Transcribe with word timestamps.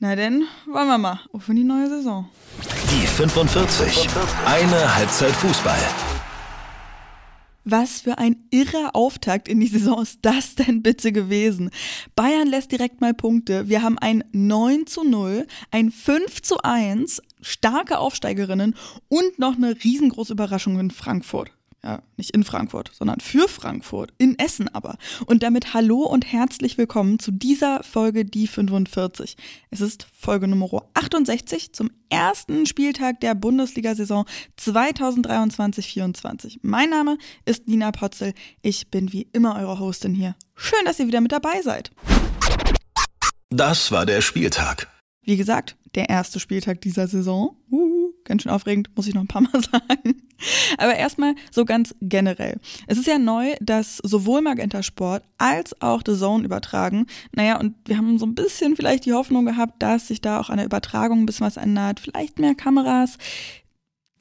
Na 0.00 0.14
denn, 0.14 0.44
wollen 0.66 0.86
wir 0.86 0.96
mal 0.96 1.18
auf 1.32 1.48
in 1.48 1.56
die 1.56 1.64
neue 1.64 1.88
Saison. 1.88 2.28
Die 2.92 3.04
45. 3.04 4.08
Eine 4.46 4.94
Halbzeit 4.94 5.32
Fußball. 5.32 5.76
Was 7.64 8.02
für 8.02 8.16
ein 8.16 8.36
irrer 8.50 8.94
Auftakt 8.94 9.48
in 9.48 9.58
die 9.58 9.66
Saison 9.66 10.00
ist 10.00 10.20
das 10.22 10.54
denn 10.54 10.84
bitte 10.84 11.10
gewesen? 11.10 11.70
Bayern 12.14 12.46
lässt 12.46 12.70
direkt 12.70 13.00
mal 13.00 13.12
Punkte. 13.12 13.68
Wir 13.68 13.82
haben 13.82 13.98
ein 13.98 14.22
9 14.30 14.86
zu 14.86 15.02
0, 15.02 15.48
ein 15.72 15.90
5 15.90 16.42
zu 16.42 16.58
1, 16.62 17.20
starke 17.40 17.98
Aufsteigerinnen 17.98 18.76
und 19.08 19.40
noch 19.40 19.56
eine 19.56 19.74
riesengroße 19.82 20.32
Überraschung 20.32 20.78
in 20.78 20.92
Frankfurt 20.92 21.50
ja, 21.88 22.02
nicht 22.18 22.32
in 22.32 22.44
Frankfurt, 22.44 22.90
sondern 22.92 23.20
für 23.20 23.48
Frankfurt, 23.48 24.12
in 24.18 24.38
Essen 24.38 24.68
aber. 24.68 24.98
Und 25.24 25.42
damit 25.42 25.72
hallo 25.72 26.02
und 26.02 26.30
herzlich 26.30 26.76
willkommen 26.76 27.18
zu 27.18 27.30
dieser 27.30 27.82
Folge 27.82 28.26
Die 28.26 28.46
45. 28.46 29.38
Es 29.70 29.80
ist 29.80 30.06
Folge 30.12 30.48
Nummer 30.48 30.84
68 30.92 31.72
zum 31.72 31.90
ersten 32.10 32.66
Spieltag 32.66 33.20
der 33.20 33.34
Bundesliga-Saison 33.34 34.26
2023-24. 34.58 36.58
Mein 36.60 36.90
Name 36.90 37.16
ist 37.46 37.68
Nina 37.68 37.90
Potzel. 37.90 38.34
Ich 38.60 38.90
bin 38.90 39.10
wie 39.14 39.26
immer 39.32 39.56
eure 39.56 39.78
Hostin 39.78 40.14
hier. 40.14 40.36
Schön, 40.56 40.84
dass 40.84 40.98
ihr 40.98 41.06
wieder 41.06 41.22
mit 41.22 41.32
dabei 41.32 41.62
seid. 41.62 41.90
Das 43.48 43.90
war 43.90 44.04
der 44.04 44.20
Spieltag. 44.20 44.88
Wie 45.22 45.38
gesagt, 45.38 45.78
der 45.94 46.10
erste 46.10 46.38
Spieltag 46.38 46.82
dieser 46.82 47.08
Saison. 47.08 47.56
Uh, 47.70 47.97
ganz 48.28 48.42
schön 48.42 48.52
aufregend, 48.52 48.90
muss 48.94 49.06
ich 49.06 49.14
noch 49.14 49.22
ein 49.22 49.28
paar 49.28 49.42
Mal 49.42 49.60
sagen. 49.72 50.22
Aber 50.76 50.94
erstmal 50.94 51.34
so 51.50 51.64
ganz 51.64 51.94
generell. 52.00 52.60
Es 52.86 52.98
ist 52.98 53.06
ja 53.06 53.18
neu, 53.18 53.54
dass 53.60 53.96
sowohl 53.98 54.40
Magenta 54.40 54.82
Sport 54.82 55.24
als 55.38 55.80
auch 55.82 56.02
The 56.06 56.16
Zone 56.16 56.44
übertragen. 56.44 57.06
Naja, 57.34 57.58
und 57.58 57.74
wir 57.86 57.96
haben 57.96 58.18
so 58.18 58.26
ein 58.26 58.34
bisschen 58.34 58.76
vielleicht 58.76 59.04
die 59.06 59.12
Hoffnung 59.12 59.46
gehabt, 59.46 59.82
dass 59.82 60.08
sich 60.08 60.20
da 60.20 60.38
auch 60.38 60.50
an 60.50 60.58
der 60.58 60.66
Übertragung 60.66 61.20
ein 61.20 61.26
bisschen 61.26 61.46
was 61.46 61.56
ändert. 61.56 62.00
Vielleicht 62.00 62.38
mehr 62.38 62.54
Kameras. 62.54 63.18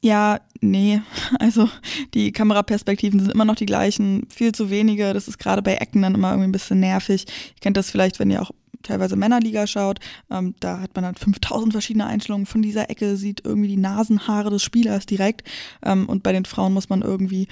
Ja, 0.02 0.40
nee. 0.62 1.02
Also 1.40 1.70
die 2.14 2.32
Kameraperspektiven 2.32 3.20
sind 3.20 3.32
immer 3.32 3.46
noch 3.46 3.56
die 3.56 3.66
gleichen, 3.66 4.28
viel 4.30 4.54
zu 4.54 4.70
wenige. 4.70 5.14
Das 5.14 5.28
ist 5.28 5.38
gerade 5.38 5.62
bei 5.62 5.76
Ecken 5.76 6.02
dann 6.02 6.16
immer 6.16 6.30
irgendwie 6.32 6.50
ein 6.50 6.54
bisschen 6.54 6.80
nervig. 6.80 7.26
Ihr 7.28 7.60
kennt 7.62 7.78
das 7.78 7.92
vielleicht, 7.92 8.20
wenn 8.20 8.32
ihr 8.32 8.42
auch 8.42 8.52
teilweise 8.84 9.16
Männerliga 9.16 9.68
schaut, 9.68 10.00
ähm, 10.30 10.56
da 10.60 10.80
hat 10.80 10.96
man 10.96 11.04
dann 11.04 11.16
5000 11.16 11.74
verschiedene 11.74 12.06
Einstellungen 12.06 12.46
von 12.46 12.62
dieser 12.62 12.90
Ecke, 12.90 13.18
sieht 13.18 13.44
irgendwie 13.46 13.70
die 13.70 13.78
Nasenhaare 13.78 14.50
des 14.50 14.64
Spielers 14.64 15.06
direkt. 15.06 15.48
Ähm, 15.84 16.08
und 16.08 16.24
bei 16.24 16.32
den 16.34 16.46
Frauen 16.46 16.74
muss 16.74 16.90
man 16.90 17.02
irgendwie 17.02 17.48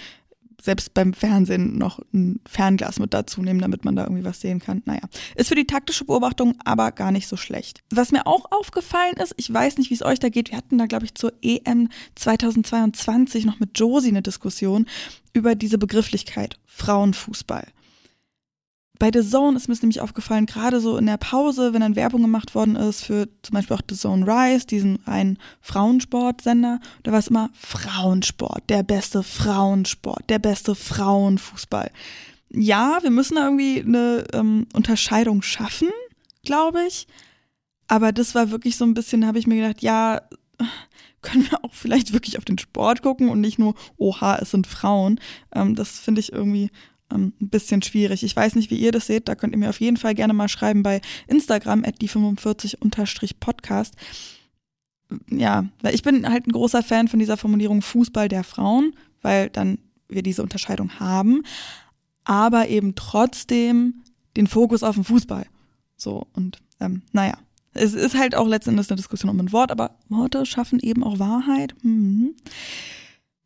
selbst 0.65 0.93
beim 0.93 1.13
Fernsehen 1.13 1.77
noch 1.77 1.99
ein 2.13 2.39
Fernglas 2.45 2.99
mit 2.99 3.13
dazu 3.13 3.41
nehmen, 3.41 3.61
damit 3.61 3.85
man 3.85 3.95
da 3.95 4.03
irgendwie 4.03 4.25
was 4.25 4.41
sehen 4.41 4.59
kann. 4.59 4.81
Naja, 4.85 5.01
ist 5.35 5.49
für 5.49 5.55
die 5.55 5.67
taktische 5.67 6.05
Beobachtung 6.05 6.55
aber 6.65 6.91
gar 6.91 7.11
nicht 7.11 7.27
so 7.27 7.37
schlecht. 7.37 7.81
Was 7.91 8.11
mir 8.11 8.27
auch 8.27 8.51
aufgefallen 8.51 9.15
ist, 9.15 9.33
ich 9.37 9.53
weiß 9.53 9.77
nicht, 9.77 9.91
wie 9.91 9.95
es 9.95 10.03
euch 10.03 10.19
da 10.19 10.29
geht, 10.29 10.51
wir 10.51 10.57
hatten 10.57 10.77
da, 10.77 10.87
glaube 10.87 11.05
ich, 11.05 11.15
zur 11.15 11.33
EM 11.41 11.89
2022 12.15 13.45
noch 13.45 13.59
mit 13.59 13.77
Josie 13.77 14.09
eine 14.09 14.21
Diskussion 14.21 14.87
über 15.33 15.55
diese 15.55 15.77
Begrifflichkeit 15.77 16.59
Frauenfußball 16.65 17.67
bei 18.97 19.11
The 19.13 19.27
Zone 19.27 19.57
ist 19.57 19.67
mir 19.67 19.75
nämlich 19.81 20.01
aufgefallen, 20.01 20.45
gerade 20.45 20.79
so 20.79 20.97
in 20.97 21.05
der 21.05 21.17
Pause, 21.17 21.73
wenn 21.73 21.81
dann 21.81 21.95
Werbung 21.95 22.21
gemacht 22.21 22.55
worden 22.55 22.75
ist 22.75 23.03
für 23.03 23.27
zum 23.41 23.53
Beispiel 23.53 23.75
auch 23.75 23.81
The 23.89 23.95
Zone 23.95 24.25
Rise, 24.25 24.67
diesen 24.67 24.99
reinen 25.05 25.37
Frauensportsender, 25.61 26.79
da 27.03 27.11
war 27.11 27.19
es 27.19 27.27
immer 27.27 27.49
Frauensport, 27.53 28.69
der 28.69 28.83
beste 28.83 29.23
Frauensport, 29.23 30.29
der 30.29 30.39
beste 30.39 30.75
Frauenfußball. 30.75 31.91
Ja, 32.51 32.99
wir 33.01 33.11
müssen 33.11 33.35
da 33.35 33.45
irgendwie 33.45 33.81
eine 33.81 34.23
ähm, 34.33 34.67
Unterscheidung 34.73 35.41
schaffen, 35.41 35.89
glaube 36.43 36.83
ich. 36.87 37.07
Aber 37.87 38.11
das 38.11 38.33
war 38.33 38.51
wirklich 38.51 38.77
so 38.77 38.85
ein 38.85 38.93
bisschen, 38.93 39.27
habe 39.27 39.39
ich 39.39 39.47
mir 39.47 39.57
gedacht, 39.57 39.81
ja, 39.81 40.21
können 41.21 41.49
wir 41.49 41.63
auch 41.65 41.73
vielleicht 41.73 42.13
wirklich 42.13 42.37
auf 42.37 42.45
den 42.45 42.57
Sport 42.57 43.01
gucken 43.01 43.29
und 43.29 43.41
nicht 43.41 43.59
nur, 43.59 43.75
oha, 43.97 44.37
es 44.37 44.51
sind 44.51 44.67
Frauen. 44.67 45.19
Ähm, 45.53 45.75
das 45.75 45.99
finde 45.99 46.21
ich 46.21 46.31
irgendwie 46.31 46.69
ähm, 47.11 47.33
ein 47.41 47.49
bisschen 47.49 47.81
schwierig. 47.81 48.23
Ich 48.23 48.35
weiß 48.35 48.55
nicht, 48.55 48.71
wie 48.71 48.77
ihr 48.77 48.91
das 48.91 49.07
seht. 49.07 49.27
Da 49.27 49.35
könnt 49.35 49.53
ihr 49.53 49.59
mir 49.59 49.69
auf 49.69 49.79
jeden 49.79 49.97
Fall 49.97 50.15
gerne 50.15 50.33
mal 50.33 50.49
schreiben 50.49 50.83
bei 50.83 51.01
Instagram 51.27 51.83
at 51.83 51.99
die45-podcast. 52.01 53.93
Ja, 55.29 55.65
ich 55.91 56.01
bin 56.01 56.27
halt 56.27 56.47
ein 56.47 56.51
großer 56.51 56.81
Fan 56.83 57.07
von 57.07 57.19
dieser 57.19 57.37
Formulierung 57.37 57.81
Fußball 57.81 58.27
der 58.27 58.43
Frauen, 58.43 58.95
weil 59.21 59.49
dann 59.49 59.77
wir 60.07 60.23
diese 60.23 60.43
Unterscheidung 60.43 60.99
haben, 60.99 61.43
aber 62.23 62.69
eben 62.69 62.95
trotzdem 62.95 64.03
den 64.35 64.47
Fokus 64.47 64.83
auf 64.83 64.95
den 64.95 65.03
Fußball. 65.03 65.45
So, 65.95 66.27
und 66.33 66.59
ähm, 66.79 67.03
naja. 67.11 67.37
Es 67.77 67.93
ist 67.93 68.17
halt 68.17 68.35
auch 68.35 68.47
letztendlich 68.47 68.89
eine 68.89 68.95
Diskussion 68.95 69.29
um 69.29 69.37
ein 69.37 69.51
Wort, 69.51 69.69
aber 69.69 69.97
Worte 70.07 70.45
schaffen 70.45 70.79
eben 70.79 71.03
auch 71.03 71.19
Wahrheit. 71.19 71.75
Mhm. 71.83 72.33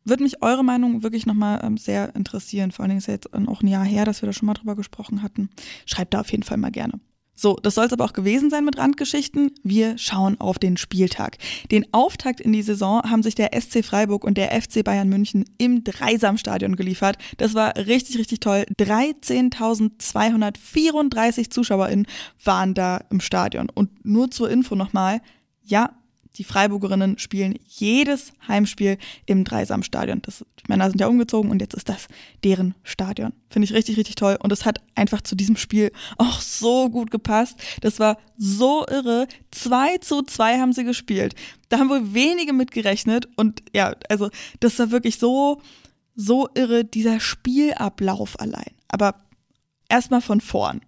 Würde 0.04 0.22
mich 0.22 0.42
eure 0.42 0.64
Meinung 0.64 1.02
wirklich 1.02 1.26
nochmal 1.26 1.60
ähm, 1.62 1.76
sehr 1.76 2.14
interessieren. 2.14 2.70
Vor 2.70 2.82
allen 2.82 2.90
Dingen 2.90 2.98
ist 2.98 3.06
ja 3.06 3.14
jetzt 3.14 3.32
auch 3.32 3.62
ein 3.62 3.68
Jahr 3.68 3.84
her, 3.84 4.04
dass 4.04 4.22
wir 4.22 4.26
da 4.26 4.32
schon 4.32 4.46
mal 4.46 4.54
drüber 4.54 4.76
gesprochen 4.76 5.22
hatten. 5.22 5.50
Schreibt 5.86 6.14
da 6.14 6.20
auf 6.20 6.30
jeden 6.30 6.42
Fall 6.42 6.56
mal 6.56 6.70
gerne. 6.70 7.00
So, 7.40 7.56
das 7.56 7.74
soll 7.74 7.86
es 7.86 7.92
aber 7.94 8.04
auch 8.04 8.12
gewesen 8.12 8.50
sein 8.50 8.66
mit 8.66 8.76
Randgeschichten. 8.76 9.52
Wir 9.62 9.96
schauen 9.96 10.38
auf 10.38 10.58
den 10.58 10.76
Spieltag. 10.76 11.38
Den 11.70 11.86
Auftakt 11.94 12.38
in 12.38 12.52
die 12.52 12.60
Saison 12.60 13.00
haben 13.02 13.22
sich 13.22 13.34
der 13.34 13.58
SC 13.58 13.82
Freiburg 13.82 14.24
und 14.24 14.36
der 14.36 14.50
FC 14.60 14.84
Bayern 14.84 15.08
München 15.08 15.46
im 15.56 15.82
Dreisamstadion 15.82 16.76
geliefert. 16.76 17.16
Das 17.38 17.54
war 17.54 17.78
richtig, 17.78 18.18
richtig 18.18 18.40
toll. 18.40 18.66
13.234 18.78 21.48
ZuschauerInnen 21.48 22.06
waren 22.44 22.74
da 22.74 22.98
im 23.08 23.20
Stadion. 23.20 23.70
Und 23.70 24.04
nur 24.04 24.30
zur 24.30 24.50
Info 24.50 24.74
nochmal, 24.74 25.22
ja, 25.62 25.94
die 26.36 26.44
Freiburgerinnen 26.44 27.18
spielen 27.18 27.58
jedes 27.66 28.32
Heimspiel 28.46 28.98
im 29.26 29.44
Dreisamstadion. 29.44 30.22
Das, 30.22 30.44
die 30.60 30.64
Männer 30.68 30.88
sind 30.88 31.00
ja 31.00 31.08
umgezogen 31.08 31.50
und 31.50 31.60
jetzt 31.60 31.74
ist 31.74 31.88
das 31.88 32.06
deren 32.44 32.74
Stadion. 32.82 33.32
Finde 33.48 33.66
ich 33.66 33.74
richtig, 33.74 33.96
richtig 33.98 34.14
toll. 34.14 34.38
Und 34.40 34.52
es 34.52 34.64
hat 34.64 34.80
einfach 34.94 35.22
zu 35.22 35.34
diesem 35.34 35.56
Spiel 35.56 35.90
auch 36.18 36.40
so 36.40 36.88
gut 36.88 37.10
gepasst. 37.10 37.60
Das 37.80 37.98
war 37.98 38.16
so 38.36 38.86
irre. 38.88 39.26
2 39.50 39.98
zu 39.98 40.22
2 40.22 40.60
haben 40.60 40.72
sie 40.72 40.84
gespielt. 40.84 41.34
Da 41.68 41.78
haben 41.78 41.90
wohl 41.90 42.14
wenige 42.14 42.52
mitgerechnet. 42.52 43.28
Und 43.36 43.62
ja, 43.74 43.94
also 44.08 44.30
das 44.60 44.78
war 44.78 44.90
wirklich 44.92 45.18
so, 45.18 45.60
so 46.14 46.48
irre, 46.54 46.84
dieser 46.84 47.18
Spielablauf 47.18 48.38
allein. 48.38 48.72
Aber 48.88 49.16
erstmal 49.88 50.20
von 50.20 50.40
vorn 50.40 50.80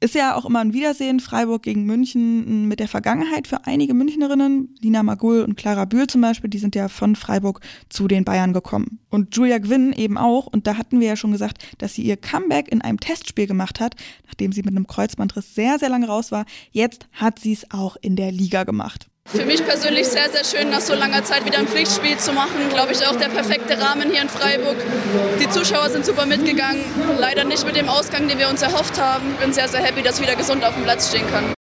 ist 0.00 0.14
ja 0.14 0.34
auch 0.36 0.44
immer 0.44 0.60
ein 0.60 0.72
Wiedersehen, 0.72 1.20
Freiburg 1.20 1.62
gegen 1.62 1.84
München 1.84 2.68
mit 2.68 2.80
der 2.80 2.88
Vergangenheit 2.88 3.46
für 3.46 3.66
einige 3.66 3.94
Münchnerinnen. 3.94 4.74
Lina 4.80 5.02
Magul 5.02 5.42
und 5.42 5.56
Clara 5.56 5.86
Bühl 5.86 6.06
zum 6.06 6.20
Beispiel, 6.20 6.50
die 6.50 6.58
sind 6.58 6.76
ja 6.76 6.88
von 6.88 7.16
Freiburg 7.16 7.60
zu 7.88 8.06
den 8.06 8.24
Bayern 8.24 8.52
gekommen. 8.52 9.00
Und 9.10 9.34
Julia 9.34 9.58
Gwynn 9.58 9.92
eben 9.92 10.16
auch. 10.16 10.46
Und 10.46 10.66
da 10.66 10.76
hatten 10.76 11.00
wir 11.00 11.08
ja 11.08 11.16
schon 11.16 11.32
gesagt, 11.32 11.64
dass 11.78 11.94
sie 11.94 12.02
ihr 12.02 12.16
Comeback 12.16 12.68
in 12.68 12.82
einem 12.82 13.00
Testspiel 13.00 13.46
gemacht 13.46 13.80
hat, 13.80 13.96
nachdem 14.26 14.52
sie 14.52 14.62
mit 14.62 14.76
einem 14.76 14.86
Kreuzbandriss 14.86 15.54
sehr, 15.54 15.78
sehr 15.78 15.88
lange 15.88 16.06
raus 16.06 16.30
war. 16.30 16.44
Jetzt 16.70 17.08
hat 17.12 17.38
sie 17.38 17.52
es 17.52 17.70
auch 17.70 17.96
in 18.00 18.14
der 18.14 18.30
Liga 18.30 18.64
gemacht. 18.64 19.08
Für 19.30 19.44
mich 19.44 19.62
persönlich 19.62 20.08
sehr, 20.08 20.30
sehr 20.30 20.42
schön, 20.42 20.70
nach 20.70 20.80
so 20.80 20.94
langer 20.94 21.22
Zeit 21.22 21.44
wieder 21.44 21.58
ein 21.58 21.68
Pflichtspiel 21.68 22.16
zu 22.16 22.32
machen. 22.32 22.70
Glaube 22.70 22.92
ich 22.92 23.06
auch 23.06 23.16
der 23.16 23.28
perfekte 23.28 23.78
Rahmen 23.78 24.10
hier 24.10 24.22
in 24.22 24.28
Freiburg. 24.30 24.76
Die 25.38 25.50
Zuschauer 25.50 25.90
sind 25.90 26.06
super 26.06 26.24
mitgegangen. 26.24 26.82
Leider 27.18 27.44
nicht 27.44 27.66
mit 27.66 27.76
dem 27.76 27.90
Ausgang, 27.90 28.26
den 28.26 28.38
wir 28.38 28.48
uns 28.48 28.62
erhofft 28.62 28.98
haben. 28.98 29.34
Bin 29.38 29.52
sehr, 29.52 29.68
sehr 29.68 29.80
happy, 29.80 30.02
dass 30.02 30.18
ich 30.18 30.26
wieder 30.26 30.34
gesund 30.34 30.64
auf 30.64 30.72
dem 30.72 30.84
Platz 30.84 31.08
stehen 31.08 31.30
kann. 31.30 31.57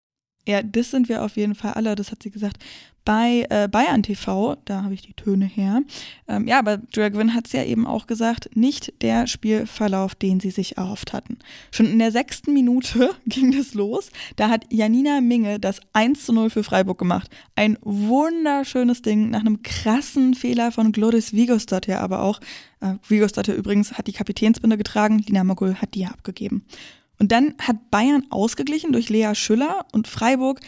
Ja, 0.47 0.61
das 0.61 0.91
sind 0.91 1.09
wir 1.09 1.23
auf 1.23 1.37
jeden 1.37 1.55
Fall 1.55 1.73
alle, 1.73 1.95
das 1.95 2.11
hat 2.11 2.21
sie 2.21 2.31
gesagt. 2.31 2.57
Bei 3.05 3.45
äh, 3.51 3.67
Bayern 3.67 4.01
TV, 4.01 4.57
da 4.65 4.81
habe 4.81 4.95
ich 4.95 5.03
die 5.03 5.13
Töne 5.13 5.45
her. 5.45 5.81
Ähm, 6.27 6.47
ja, 6.47 6.57
aber 6.57 6.77
Gwynn 6.77 7.35
hat 7.35 7.45
es 7.45 7.53
ja 7.53 7.63
eben 7.63 7.85
auch 7.85 8.07
gesagt, 8.07 8.49
nicht 8.55 8.93
der 9.03 9.27
Spielverlauf, 9.27 10.15
den 10.15 10.39
sie 10.39 10.49
sich 10.49 10.77
erhofft 10.77 11.13
hatten. 11.13 11.37
Schon 11.69 11.85
in 11.85 11.99
der 11.99 12.11
sechsten 12.11 12.51
Minute 12.53 13.11
ging 13.27 13.53
es 13.53 13.75
los. 13.75 14.09
Da 14.37 14.49
hat 14.49 14.65
Janina 14.71 15.21
Minge 15.21 15.59
das 15.59 15.81
1 15.93 16.25
zu 16.25 16.33
0 16.33 16.49
für 16.49 16.63
Freiburg 16.63 16.97
gemacht. 16.97 17.29
Ein 17.55 17.77
wunderschönes 17.81 19.03
Ding 19.03 19.29
nach 19.29 19.41
einem 19.41 19.61
krassen 19.61 20.33
Fehler 20.33 20.71
von 20.71 20.91
Glodis 20.91 21.31
Vigosdottir 21.31 22.01
aber 22.01 22.23
auch. 22.23 22.39
Äh, 22.81 22.95
Vigosdottir 23.07 23.53
übrigens 23.53 23.93
hat 23.99 24.07
die 24.07 24.13
Kapitänsbinde 24.13 24.77
getragen, 24.77 25.19
Lina 25.19 25.43
Mogul 25.43 25.75
hat 25.75 25.93
die 25.93 26.07
abgegeben. 26.07 26.65
Und 27.19 27.31
dann 27.31 27.55
hat 27.59 27.91
Bayern 27.91 28.25
ausgeglichen 28.29 28.91
durch 28.91 29.09
Lea 29.09 29.33
Schüller 29.33 29.85
und 29.91 30.07
Freiburg 30.07 30.59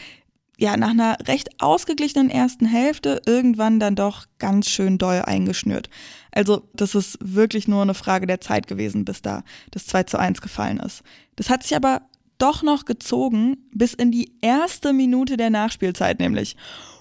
ja 0.58 0.76
nach 0.76 0.90
einer 0.90 1.16
recht 1.26 1.60
ausgeglichenen 1.60 2.30
ersten 2.30 2.66
Hälfte 2.66 3.22
irgendwann 3.26 3.78
dann 3.78 3.94
doch 3.94 4.26
ganz 4.38 4.68
schön 4.68 4.98
doll 4.98 5.22
eingeschnürt. 5.24 5.88
Also 6.32 6.68
das 6.74 6.94
ist 6.94 7.18
wirklich 7.20 7.68
nur 7.68 7.82
eine 7.82 7.94
Frage 7.94 8.26
der 8.26 8.40
Zeit 8.40 8.66
gewesen, 8.66 9.04
bis 9.04 9.22
da 9.22 9.44
das 9.70 9.86
2 9.86 10.02
zu 10.04 10.18
1 10.18 10.40
gefallen 10.40 10.80
ist. 10.80 11.02
Das 11.36 11.48
hat 11.48 11.62
sich 11.62 11.76
aber 11.76 12.02
doch 12.38 12.62
noch 12.62 12.84
gezogen 12.84 13.68
bis 13.72 13.94
in 13.94 14.10
die 14.10 14.32
erste 14.40 14.92
Minute 14.92 15.36
der 15.36 15.50
Nachspielzeit 15.50 16.18
nämlich. 16.18 16.56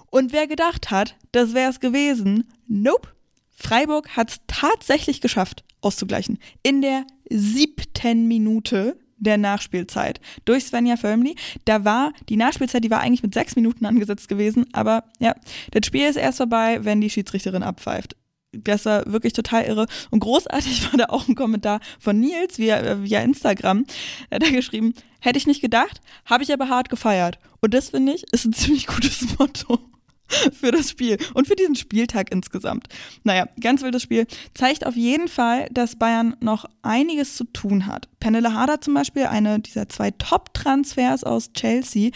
Und 0.09 0.33
wer 0.33 0.47
gedacht 0.47 0.91
hat, 0.91 1.15
das 1.31 1.53
wäre 1.53 1.69
es 1.69 1.79
gewesen, 1.79 2.47
nope. 2.67 3.09
Freiburg 3.51 4.09
hat 4.15 4.29
es 4.29 4.39
tatsächlich 4.45 5.19
geschafft, 5.19 5.63
auszugleichen. 5.81 6.37
In 6.61 6.81
der 6.81 7.05
siebten 7.29 8.27
Minute 8.27 8.97
der 9.17 9.37
Nachspielzeit 9.37 10.19
durch 10.45 10.65
Svenja 10.65 10.97
Völmli. 10.97 11.35
Da 11.65 11.85
war 11.85 12.13
die 12.29 12.37
Nachspielzeit, 12.37 12.83
die 12.83 12.91
war 12.91 13.01
eigentlich 13.01 13.23
mit 13.23 13.33
sechs 13.33 13.55
Minuten 13.55 13.85
angesetzt 13.85 14.27
gewesen, 14.27 14.65
aber 14.73 15.03
ja, 15.19 15.35
das 15.71 15.85
Spiel 15.85 16.07
ist 16.07 16.15
erst 16.15 16.37
vorbei, 16.37 16.79
wenn 16.83 17.01
die 17.01 17.09
Schiedsrichterin 17.09 17.63
abpfeift. 17.63 18.15
Das 18.53 18.85
war 18.85 19.05
wirklich 19.11 19.33
total 19.33 19.65
irre. 19.65 19.87
Und 20.09 20.21
großartig 20.21 20.83
war 20.91 20.97
da 20.97 21.05
auch 21.09 21.27
ein 21.27 21.35
Kommentar 21.35 21.79
von 21.99 22.19
Nils 22.19 22.57
via, 22.57 23.03
via 23.03 23.21
Instagram. 23.21 23.85
Er 24.29 24.35
hat 24.35 24.43
da 24.43 24.49
geschrieben, 24.49 24.93
hätte 25.19 25.37
ich 25.37 25.47
nicht 25.47 25.61
gedacht, 25.61 26.01
habe 26.25 26.43
ich 26.43 26.53
aber 26.53 26.69
hart 26.69 26.89
gefeiert. 26.89 27.39
Und 27.59 27.73
das 27.73 27.89
finde 27.89 28.13
ich, 28.13 28.23
ist 28.31 28.45
ein 28.45 28.53
ziemlich 28.53 28.87
gutes 28.87 29.37
Motto 29.37 29.79
für 30.51 30.71
das 30.71 30.89
Spiel 30.89 31.17
und 31.33 31.47
für 31.47 31.55
diesen 31.55 31.75
Spieltag 31.75 32.31
insgesamt. 32.31 32.87
Naja, 33.23 33.47
ganz 33.59 33.81
wildes 33.81 34.03
Spiel. 34.03 34.27
Zeigt 34.53 34.85
auf 34.85 34.95
jeden 34.95 35.27
Fall, 35.27 35.67
dass 35.71 35.95
Bayern 35.95 36.35
noch 36.39 36.65
einiges 36.81 37.35
zu 37.35 37.45
tun 37.45 37.85
hat. 37.85 38.09
Penele 38.19 38.53
Harder 38.53 38.81
zum 38.81 38.93
Beispiel, 38.93 39.25
eine 39.25 39.59
dieser 39.59 39.89
zwei 39.89 40.11
Top-Transfers 40.11 41.23
aus 41.23 41.53
Chelsea, 41.53 42.11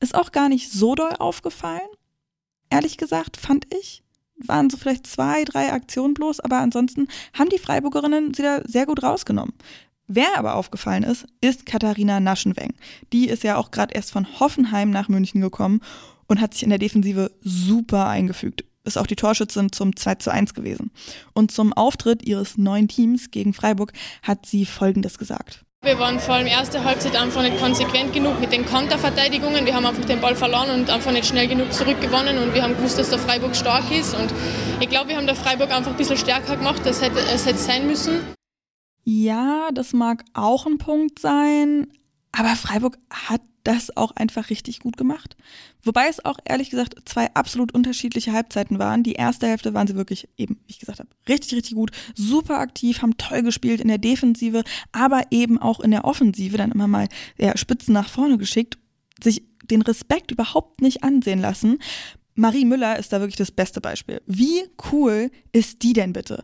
ist 0.00 0.14
auch 0.14 0.32
gar 0.32 0.48
nicht 0.48 0.70
so 0.70 0.94
doll 0.94 1.14
aufgefallen. 1.18 1.80
Ehrlich 2.70 2.96
gesagt, 2.96 3.36
fand 3.36 3.66
ich. 3.72 4.02
Waren 4.44 4.70
so 4.70 4.76
vielleicht 4.76 5.06
zwei, 5.06 5.44
drei 5.44 5.72
Aktionen 5.72 6.14
bloß, 6.14 6.40
aber 6.40 6.58
ansonsten 6.58 7.06
haben 7.32 7.50
die 7.50 7.58
Freiburgerinnen 7.58 8.34
sie 8.34 8.42
da 8.42 8.60
sehr 8.64 8.86
gut 8.86 9.02
rausgenommen. 9.02 9.54
Wer 10.08 10.36
aber 10.36 10.56
aufgefallen 10.56 11.04
ist, 11.04 11.26
ist 11.40 11.64
Katharina 11.64 12.18
Naschenweng. 12.18 12.74
Die 13.12 13.28
ist 13.28 13.44
ja 13.44 13.56
auch 13.56 13.70
gerade 13.70 13.94
erst 13.94 14.10
von 14.10 14.40
Hoffenheim 14.40 14.90
nach 14.90 15.08
München 15.08 15.40
gekommen 15.40 15.80
und 16.32 16.40
hat 16.40 16.54
sich 16.54 16.62
in 16.62 16.70
der 16.70 16.78
Defensive 16.78 17.30
super 17.42 18.08
eingefügt. 18.08 18.64
Ist 18.84 18.96
auch 18.96 19.06
die 19.06 19.16
Torschützin 19.16 19.70
zum 19.70 19.94
2 19.94 20.14
zu 20.14 20.32
1 20.32 20.54
gewesen. 20.54 20.90
Und 21.34 21.52
zum 21.52 21.74
Auftritt 21.74 22.26
ihres 22.26 22.56
neuen 22.56 22.88
Teams 22.88 23.30
gegen 23.30 23.52
Freiburg 23.52 23.92
hat 24.22 24.46
sie 24.46 24.64
Folgendes 24.64 25.18
gesagt. 25.18 25.62
Wir 25.84 25.98
waren 25.98 26.18
vor 26.20 26.36
allem 26.36 26.46
erste 26.46 26.84
Halbzeit 26.84 27.20
einfach 27.20 27.42
nicht 27.42 27.58
konsequent 27.58 28.14
genug 28.14 28.40
mit 28.40 28.50
den 28.50 28.64
Konterverteidigungen. 28.64 29.66
Wir 29.66 29.74
haben 29.74 29.84
einfach 29.84 30.06
den 30.06 30.22
Ball 30.22 30.34
verloren 30.34 30.70
und 30.70 30.88
einfach 30.88 31.12
nicht 31.12 31.26
schnell 31.26 31.48
genug 31.48 31.70
zurückgewonnen 31.70 32.38
und 32.38 32.54
wir 32.54 32.62
haben 32.62 32.76
gewusst, 32.76 32.98
dass 32.98 33.10
der 33.10 33.18
Freiburg 33.18 33.54
stark 33.54 33.90
ist 33.90 34.14
und 34.14 34.32
ich 34.80 34.88
glaube, 34.88 35.10
wir 35.10 35.18
haben 35.18 35.26
der 35.26 35.36
Freiburg 35.36 35.70
einfach 35.70 35.90
ein 35.90 35.98
bisschen 35.98 36.16
stärker 36.16 36.56
gemacht, 36.56 36.80
das 36.84 37.02
hätte 37.02 37.18
es 37.18 37.44
hätte 37.44 37.58
sein 37.58 37.86
müssen. 37.86 38.20
Ja, 39.04 39.68
das 39.74 39.92
mag 39.92 40.24
auch 40.32 40.64
ein 40.64 40.78
Punkt 40.78 41.18
sein, 41.18 41.88
aber 42.32 42.56
Freiburg 42.56 42.98
hat 43.10 43.42
das 43.64 43.96
auch 43.96 44.12
einfach 44.16 44.50
richtig 44.50 44.80
gut 44.80 44.96
gemacht. 44.96 45.36
Wobei 45.82 46.08
es 46.08 46.24
auch 46.24 46.38
ehrlich 46.44 46.70
gesagt 46.70 46.96
zwei 47.04 47.32
absolut 47.34 47.72
unterschiedliche 47.72 48.32
Halbzeiten 48.32 48.78
waren. 48.78 49.02
Die 49.02 49.12
erste 49.12 49.46
Hälfte 49.46 49.74
waren 49.74 49.86
sie 49.86 49.94
wirklich 49.94 50.28
eben, 50.36 50.56
wie 50.66 50.72
ich 50.72 50.80
gesagt 50.80 50.98
habe, 50.98 51.08
richtig, 51.28 51.54
richtig 51.54 51.74
gut, 51.74 51.90
super 52.14 52.58
aktiv, 52.58 53.02
haben 53.02 53.16
toll 53.18 53.42
gespielt 53.42 53.80
in 53.80 53.88
der 53.88 53.98
Defensive, 53.98 54.64
aber 54.90 55.22
eben 55.30 55.58
auch 55.58 55.80
in 55.80 55.92
der 55.92 56.04
Offensive 56.04 56.56
dann 56.56 56.72
immer 56.72 56.88
mal 56.88 57.08
ja, 57.38 57.56
Spitzen 57.56 57.94
nach 57.94 58.08
vorne 58.08 58.38
geschickt, 58.38 58.78
sich 59.22 59.44
den 59.64 59.82
Respekt 59.82 60.30
überhaupt 60.30 60.80
nicht 60.80 61.04
ansehen 61.04 61.40
lassen. 61.40 61.78
Marie 62.34 62.64
Müller 62.64 62.98
ist 62.98 63.12
da 63.12 63.20
wirklich 63.20 63.36
das 63.36 63.52
beste 63.52 63.80
Beispiel. 63.80 64.22
Wie 64.26 64.62
cool 64.90 65.30
ist 65.52 65.82
die 65.82 65.92
denn 65.92 66.12
bitte? 66.12 66.42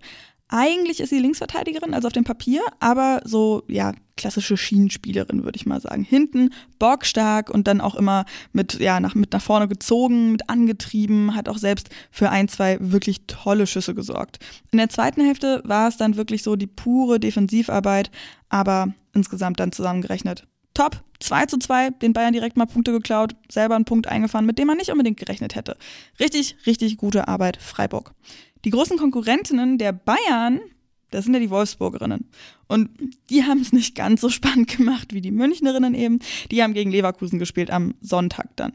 Eigentlich 0.48 1.00
ist 1.00 1.10
sie 1.10 1.18
Linksverteidigerin, 1.18 1.94
also 1.94 2.08
auf 2.08 2.12
dem 2.12 2.24
Papier, 2.24 2.62
aber 2.80 3.20
so, 3.24 3.64
ja, 3.68 3.92
klassische 4.18 4.58
Schienenspielerin, 4.58 5.44
würde 5.44 5.56
ich 5.56 5.64
mal 5.64 5.80
sagen. 5.80 6.02
Hinten 6.02 6.50
bockstark 6.78 7.48
und 7.48 7.66
dann 7.66 7.80
auch 7.80 7.94
immer 7.94 8.26
mit, 8.52 8.78
ja, 8.80 9.00
nach, 9.00 9.14
mit 9.14 9.32
nach 9.32 9.40
vorne 9.40 9.68
gezogen, 9.68 10.32
mit 10.32 10.50
angetrieben, 10.50 11.34
hat 11.34 11.48
auch 11.48 11.56
selbst 11.56 11.88
für 12.10 12.28
ein, 12.28 12.48
zwei 12.48 12.76
wirklich 12.80 13.22
tolle 13.26 13.66
Schüsse 13.66 13.94
gesorgt. 13.94 14.38
In 14.70 14.78
der 14.78 14.90
zweiten 14.90 15.24
Hälfte 15.24 15.62
war 15.64 15.88
es 15.88 15.96
dann 15.96 16.16
wirklich 16.16 16.42
so 16.42 16.56
die 16.56 16.66
pure 16.66 17.18
Defensivarbeit, 17.18 18.10
aber 18.50 18.92
insgesamt 19.14 19.60
dann 19.60 19.72
zusammengerechnet. 19.72 20.46
Top, 20.74 21.02
2 21.20 21.46
zu 21.46 21.58
2, 21.58 21.90
den 21.90 22.12
Bayern 22.12 22.32
direkt 22.32 22.56
mal 22.56 22.66
Punkte 22.66 22.92
geklaut, 22.92 23.34
selber 23.50 23.74
einen 23.74 23.84
Punkt 23.84 24.06
eingefahren, 24.06 24.46
mit 24.46 24.58
dem 24.58 24.66
man 24.66 24.76
nicht 24.76 24.90
unbedingt 24.90 25.18
gerechnet 25.18 25.54
hätte. 25.54 25.76
Richtig, 26.20 26.56
richtig 26.66 26.96
gute 26.98 27.26
Arbeit, 27.26 27.56
Freiburg. 27.56 28.12
Die 28.64 28.70
großen 28.70 28.96
Konkurrentinnen 28.96 29.78
der 29.78 29.92
Bayern, 29.92 30.60
das 31.10 31.24
sind 31.24 31.34
ja 31.34 31.40
die 31.40 31.50
Wolfsburgerinnen. 31.50 32.28
Und 32.66 32.90
die 33.30 33.44
haben 33.44 33.60
es 33.60 33.72
nicht 33.72 33.94
ganz 33.94 34.20
so 34.20 34.28
spannend 34.28 34.76
gemacht 34.76 35.12
wie 35.12 35.20
die 35.20 35.30
Münchnerinnen 35.30 35.94
eben. 35.94 36.20
Die 36.50 36.62
haben 36.62 36.74
gegen 36.74 36.90
Leverkusen 36.90 37.38
gespielt 37.38 37.70
am 37.70 37.94
Sonntag 38.00 38.56
dann. 38.56 38.72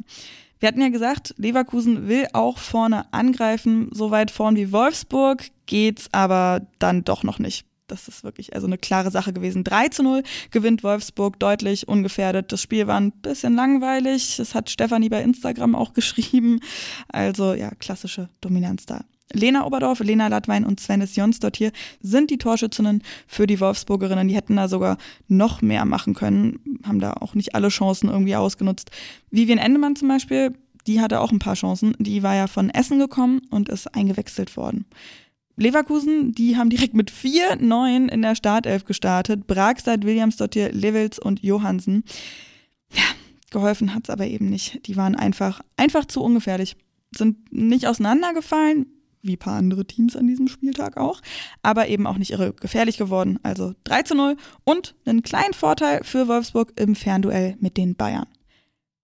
Wir 0.60 0.68
hatten 0.68 0.82
ja 0.82 0.90
gesagt, 0.90 1.36
Leverkusen 1.38 2.08
will 2.08 2.28
auch 2.32 2.58
vorne 2.58 3.12
angreifen. 3.14 3.90
So 3.92 4.12
weit 4.12 4.32
vorn 4.32 4.56
wie 4.56 4.72
Wolfsburg 4.72 5.44
geht's 5.66 6.08
aber 6.14 6.68
dann 6.80 7.04
doch 7.04 7.24
noch 7.24 7.38
nicht. 7.38 7.66
Das 7.88 8.08
ist 8.08 8.24
wirklich 8.24 8.56
also 8.56 8.66
eine 8.66 8.78
klare 8.78 9.12
Sache 9.12 9.34
gewesen. 9.34 9.66
3 9.66 9.90
zu 9.90 10.04
0 10.04 10.24
gewinnt 10.52 10.84
Wolfsburg 10.84 11.38
deutlich, 11.38 11.88
ungefährdet. 11.88 12.52
Das 12.52 12.62
Spiel 12.62 12.88
war 12.88 13.00
ein 13.00 13.12
bisschen 13.12 13.56
langweilig. 13.56 14.38
Das 14.38 14.56
hat 14.56 14.70
Stefanie 14.70 15.10
bei 15.10 15.22
Instagram 15.22 15.76
auch 15.76 15.94
geschrieben. 15.94 16.62
Also 17.10 17.54
ja, 17.54 17.72
klassische 17.72 18.30
Dominanz 18.40 18.86
da. 18.86 19.04
Lena 19.32 19.66
Oberdorf, 19.66 20.00
Lena 20.00 20.28
Latwein 20.28 20.66
und 20.66 20.80
Svennis 20.80 21.16
Jons 21.16 21.40
dort 21.40 21.58
hier 21.58 21.72
sind 22.02 22.30
die 22.30 22.38
Torschützinnen 22.38 23.02
für 23.26 23.48
die 23.48 23.60
Wolfsburgerinnen. 23.60 24.28
Die 24.28 24.36
hätten 24.36 24.58
da 24.58 24.68
sogar 24.68 24.98
noch 25.28 25.62
mehr 25.62 25.86
machen 25.86 26.14
können, 26.14 26.60
haben 26.86 27.00
da 27.00 27.14
auch 27.14 27.34
nicht 27.34 27.56
alle 27.56 27.70
Chancen 27.70 28.10
irgendwie 28.10 28.36
ausgenutzt. 28.36 28.92
Vivian 29.32 29.58
Endemann 29.58 29.96
zum 29.96 30.08
Beispiel, 30.08 30.54
die 30.88 31.00
hatte 31.00 31.22
auch 31.22 31.32
ein 31.32 31.40
paar 31.40 31.56
Chancen. 31.56 31.96
Die 32.00 32.24
war 32.24 32.36
ja 32.36 32.48
von 32.48 32.70
Essen 32.70 33.00
gekommen 33.00 33.42
und 33.50 33.70
ist 33.70 33.96
eingewechselt 33.96 34.58
worden. 34.58 34.86
Leverkusen, 35.56 36.32
die 36.34 36.58
haben 36.58 36.70
direkt 36.70 36.96
mit 36.96 37.12
vier 37.12 37.56
Neuen 37.58 38.10
in 38.10 38.22
der 38.22 38.36
Startelf 38.36 38.86
gestartet. 38.86 39.46
Bragstad, 39.46 40.04
Williamsdottir, 40.04 40.72
Levels 40.72 41.20
und 41.20 41.44
Johansen. 41.44 42.04
Ja, 42.92 43.04
geholfen 43.52 43.94
hat's 43.94 44.10
aber 44.10 44.26
eben 44.26 44.50
nicht. 44.50 44.88
Die 44.88 44.98
waren 44.98 45.16
einfach, 45.16 45.62
einfach 45.78 46.06
zu 46.06 46.22
ungefährlich. 46.22 46.76
Sind 47.16 47.54
nicht 47.54 47.86
auseinandergefallen, 47.86 48.88
wie 49.24 49.36
ein 49.36 49.40
paar 49.40 49.58
andere 49.58 49.86
Teams 49.86 50.16
an 50.16 50.28
diesem 50.28 50.48
Spieltag 50.48 50.98
auch, 50.98 51.22
aber 51.64 51.88
eben 51.88 52.06
auch 52.06 52.18
nicht 52.18 52.32
irre 52.32 52.54
gefährlich 52.54 52.98
geworden. 52.98 53.40
Also 53.42 53.74
3 53.86 54.04
zu 54.04 54.16
0 54.16 54.38
und 54.64 54.96
einen 55.06 55.24
kleinen 55.24 55.54
Vorteil 55.54 56.04
für 56.04 56.28
Wolfsburg 56.28 56.74
im 56.80 56.96
Fernduell 56.96 57.56
mit 57.60 57.78
den 57.78 57.96
Bayern. 57.96 58.28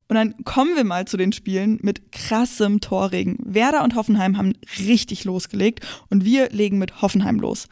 Und 0.10 0.16
dann 0.16 0.44
kommen 0.44 0.76
wir 0.76 0.84
mal 0.84 1.06
zu 1.06 1.18
den 1.18 1.32
Spielen 1.32 1.80
mit 1.82 2.12
krassem 2.12 2.82
Torregen. 2.82 3.38
Werder 3.44 3.84
und 3.84 3.96
Hoffenheim 3.96 4.38
haben 4.38 4.54
richtig 4.80 5.24
losgelegt 5.24 5.86
und 6.10 6.26
wir 6.26 6.50
legen 6.50 6.80
mit 6.80 7.02
Hoffenheim 7.02 7.40
los. 7.40 7.68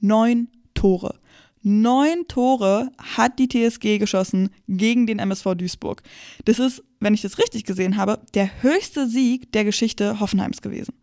Neun 0.00 0.48
Tore. 0.74 1.18
Neun 1.62 2.28
Tore 2.28 2.90
hat 2.98 3.38
die 3.38 3.48
TSG 3.48 3.98
geschossen 3.98 4.50
gegen 4.68 5.06
den 5.06 5.18
MSV 5.18 5.54
Duisburg. 5.56 6.02
Das 6.44 6.58
ist, 6.58 6.82
wenn 7.00 7.14
ich 7.14 7.22
das 7.22 7.38
richtig 7.38 7.64
gesehen 7.64 7.96
habe, 7.96 8.20
der 8.34 8.62
höchste 8.62 9.08
Sieg 9.08 9.52
der 9.52 9.64
Geschichte 9.64 10.20
Hoffenheims 10.20 10.62
gewesen. 10.62 10.94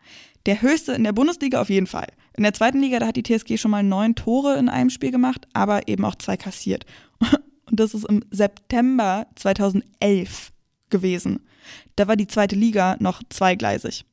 Der 0.45 0.61
höchste 0.61 0.93
in 0.93 1.03
der 1.03 1.13
Bundesliga 1.13 1.61
auf 1.61 1.69
jeden 1.69 1.87
Fall. 1.87 2.07
In 2.35 2.43
der 2.43 2.53
zweiten 2.53 2.79
Liga, 2.79 2.99
da 2.99 3.07
hat 3.07 3.15
die 3.15 3.23
TSG 3.23 3.57
schon 3.57 3.71
mal 3.71 3.83
neun 3.83 4.15
Tore 4.15 4.57
in 4.57 4.69
einem 4.69 4.89
Spiel 4.89 5.11
gemacht, 5.11 5.47
aber 5.53 5.87
eben 5.87 6.03
auch 6.03 6.15
zwei 6.15 6.35
kassiert. 6.35 6.85
Und 7.69 7.79
das 7.79 7.93
ist 7.93 8.05
im 8.05 8.23
September 8.29 9.27
2011 9.35 10.51
gewesen. 10.89 11.39
Da 11.95 12.07
war 12.07 12.15
die 12.15 12.27
zweite 12.27 12.55
Liga 12.55 12.97
noch 12.99 13.21
zweigleisig. 13.29 14.05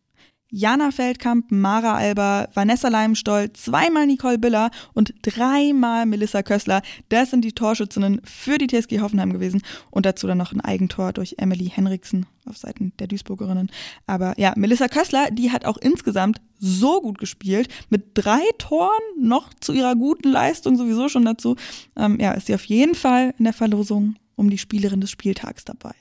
Jana 0.51 0.91
Feldkamp, 0.91 1.51
Mara 1.51 1.95
Alba, 1.97 2.49
Vanessa 2.55 2.89
Leimstoll, 2.89 3.53
zweimal 3.53 4.07
Nicole 4.07 4.39
Biller 4.39 4.71
und 4.95 5.15
dreimal 5.23 6.07
Melissa 6.07 6.43
Kössler. 6.43 6.83
Das 7.09 7.31
sind 7.31 7.45
die 7.45 7.53
Torschützinnen 7.53 8.21
für 8.25 8.59
die 8.59 8.67
TSG 8.67 9.01
Hoffenheim 9.01 9.33
gewesen. 9.33 9.63
Und 9.91 10.07
dazu 10.07 10.27
dann 10.27 10.39
noch 10.39 10.53
ein 10.53 10.61
Eigentor 10.61 11.13
durch 11.13 11.37
Emily 11.39 11.71
Henriksen 11.71 12.27
auf 12.47 12.57
Seiten 12.57 12.93
der 12.99 13.07
Duisburgerinnen. 13.07 13.71
Aber 14.07 14.35
ja, 14.39 14.53
Melissa 14.57 14.89
Kössler, 14.89 15.31
die 15.31 15.53
hat 15.53 15.65
auch 15.65 15.77
insgesamt 15.77 16.41
so 16.59 17.01
gut 17.01 17.19
gespielt. 17.19 17.69
Mit 17.89 18.11
drei 18.15 18.43
Toren 18.59 18.91
noch 19.19 19.55
zu 19.61 19.73
ihrer 19.73 19.95
guten 19.95 20.31
Leistung 20.31 20.77
sowieso 20.77 21.09
schon 21.09 21.25
dazu. 21.25 21.57
Ähm, 21.97 22.19
ja, 22.21 22.33
ist 22.33 22.47
sie 22.47 22.55
auf 22.55 22.65
jeden 22.65 22.95
Fall 22.95 23.35
in 23.39 23.45
der 23.45 23.55
Verlosung 23.55 24.17
um 24.37 24.51
die 24.51 24.59
Spielerin 24.59 25.01
des 25.01 25.11
Spieltags 25.11 25.65
dabei. 25.65 25.95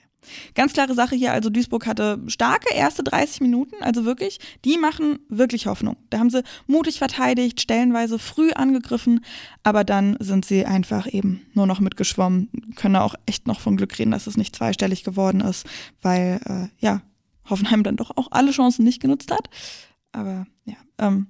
Ganz 0.56 0.74
klare 0.74 0.94
Sache 0.94 1.16
hier, 1.16 1.34
also 1.34 1.50
Duisburg 1.50 1.86
hatte 1.86 2.22
starke 2.28 2.74
erste 2.74 3.04
30 3.04 3.42
Minuten, 3.42 3.76
also 3.82 4.06
wirklich, 4.06 4.40
die 4.66 4.78
machen 4.78 5.20
wirklich 5.30 5.68
Hoffnung. 5.68 5.98
Da 6.10 6.20
haben 6.20 6.30
sie 6.30 6.44
mutig 6.68 7.00
verteidigt, 7.00 7.62
stellenweise 7.62 8.20
früh 8.20 8.52
angegriffen, 8.52 9.24
aber 9.64 9.84
dann 9.84 10.18
sind 10.20 10.46
sie 10.46 10.66
einfach 10.66 11.12
eben 11.12 11.46
nur 11.54 11.68
noch 11.68 11.80
mitgeschwommen, 11.80 12.50
können 12.76 12.96
auch 12.96 13.16
echt 13.26 13.48
noch 13.48 13.60
von 13.60 13.78
Glück 13.78 13.98
reden, 13.98 14.12
dass 14.12 14.28
es 14.28 14.38
nicht 14.38 14.56
zweistellig 14.56 15.04
geworden 15.04 15.42
ist, 15.42 15.66
weil 16.02 16.40
äh, 16.46 16.68
ja, 16.84 17.02
Hoffenheim 17.50 17.84
dann 17.84 17.96
doch 17.96 18.12
auch 18.16 18.28
alle 18.32 18.52
Chancen 18.52 18.84
nicht 18.84 19.02
genutzt 19.02 19.32
hat. 19.32 19.50
Aber 20.12 20.46
ja, 20.66 20.76
ähm, 20.98 21.28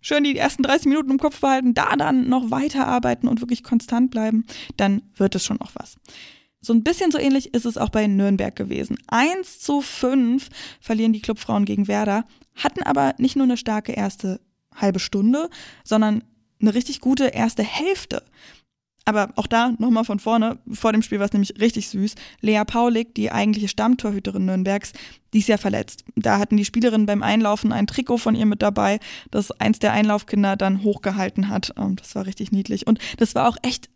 schön 0.00 0.24
die 0.24 0.36
ersten 0.36 0.62
30 0.62 0.86
Minuten 0.86 1.10
im 1.10 1.18
Kopf 1.18 1.40
behalten, 1.40 1.74
da 1.74 1.96
dann 1.96 2.28
noch 2.28 2.50
weiterarbeiten 2.50 3.28
und 3.28 3.40
wirklich 3.40 3.62
konstant 3.62 4.10
bleiben, 4.10 4.44
dann 4.76 5.02
wird 5.16 5.34
es 5.34 5.44
schon 5.44 5.58
noch 5.58 5.74
was. 5.74 5.96
So 6.60 6.72
ein 6.72 6.82
bisschen 6.82 7.10
so 7.10 7.18
ähnlich 7.18 7.54
ist 7.54 7.66
es 7.66 7.78
auch 7.78 7.90
bei 7.90 8.06
Nürnberg 8.06 8.54
gewesen. 8.54 8.98
1 9.06 9.60
zu 9.60 9.80
5 9.80 10.48
verlieren 10.80 11.12
die 11.12 11.20
Clubfrauen 11.20 11.64
gegen 11.64 11.88
Werder, 11.88 12.24
hatten 12.56 12.82
aber 12.82 13.14
nicht 13.18 13.36
nur 13.36 13.44
eine 13.44 13.56
starke 13.56 13.92
erste 13.92 14.40
halbe 14.74 14.98
Stunde, 14.98 15.48
sondern 15.84 16.24
eine 16.60 16.74
richtig 16.74 17.00
gute 17.00 17.26
erste 17.26 17.62
Hälfte. 17.62 18.24
Aber 19.04 19.30
auch 19.36 19.46
da 19.46 19.72
nochmal 19.78 20.04
von 20.04 20.18
vorne, 20.18 20.58
vor 20.70 20.92
dem 20.92 21.00
Spiel 21.00 21.18
war 21.18 21.24
es 21.24 21.32
nämlich 21.32 21.58
richtig 21.58 21.88
süß. 21.88 22.14
Lea 22.42 22.62
Paulik, 22.66 23.14
die 23.14 23.32
eigentliche 23.32 23.68
Stammtorhüterin 23.68 24.44
Nürnbergs, 24.44 24.92
die 25.32 25.38
ist 25.38 25.48
ja 25.48 25.56
verletzt. 25.56 26.04
Da 26.14 26.38
hatten 26.38 26.58
die 26.58 26.66
Spielerinnen 26.66 27.06
beim 27.06 27.22
Einlaufen 27.22 27.72
ein 27.72 27.86
Trikot 27.86 28.18
von 28.18 28.34
ihr 28.34 28.44
mit 28.44 28.60
dabei, 28.60 29.00
das 29.30 29.50
eins 29.52 29.78
der 29.78 29.92
Einlaufkinder 29.92 30.56
dann 30.56 30.82
hochgehalten 30.82 31.48
hat. 31.48 31.72
Ähm, 31.78 31.96
das 31.96 32.14
war 32.16 32.26
richtig 32.26 32.52
niedlich. 32.52 32.86
Und 32.86 32.98
das 33.16 33.34
war 33.34 33.48
auch 33.48 33.56
echt 33.62 33.88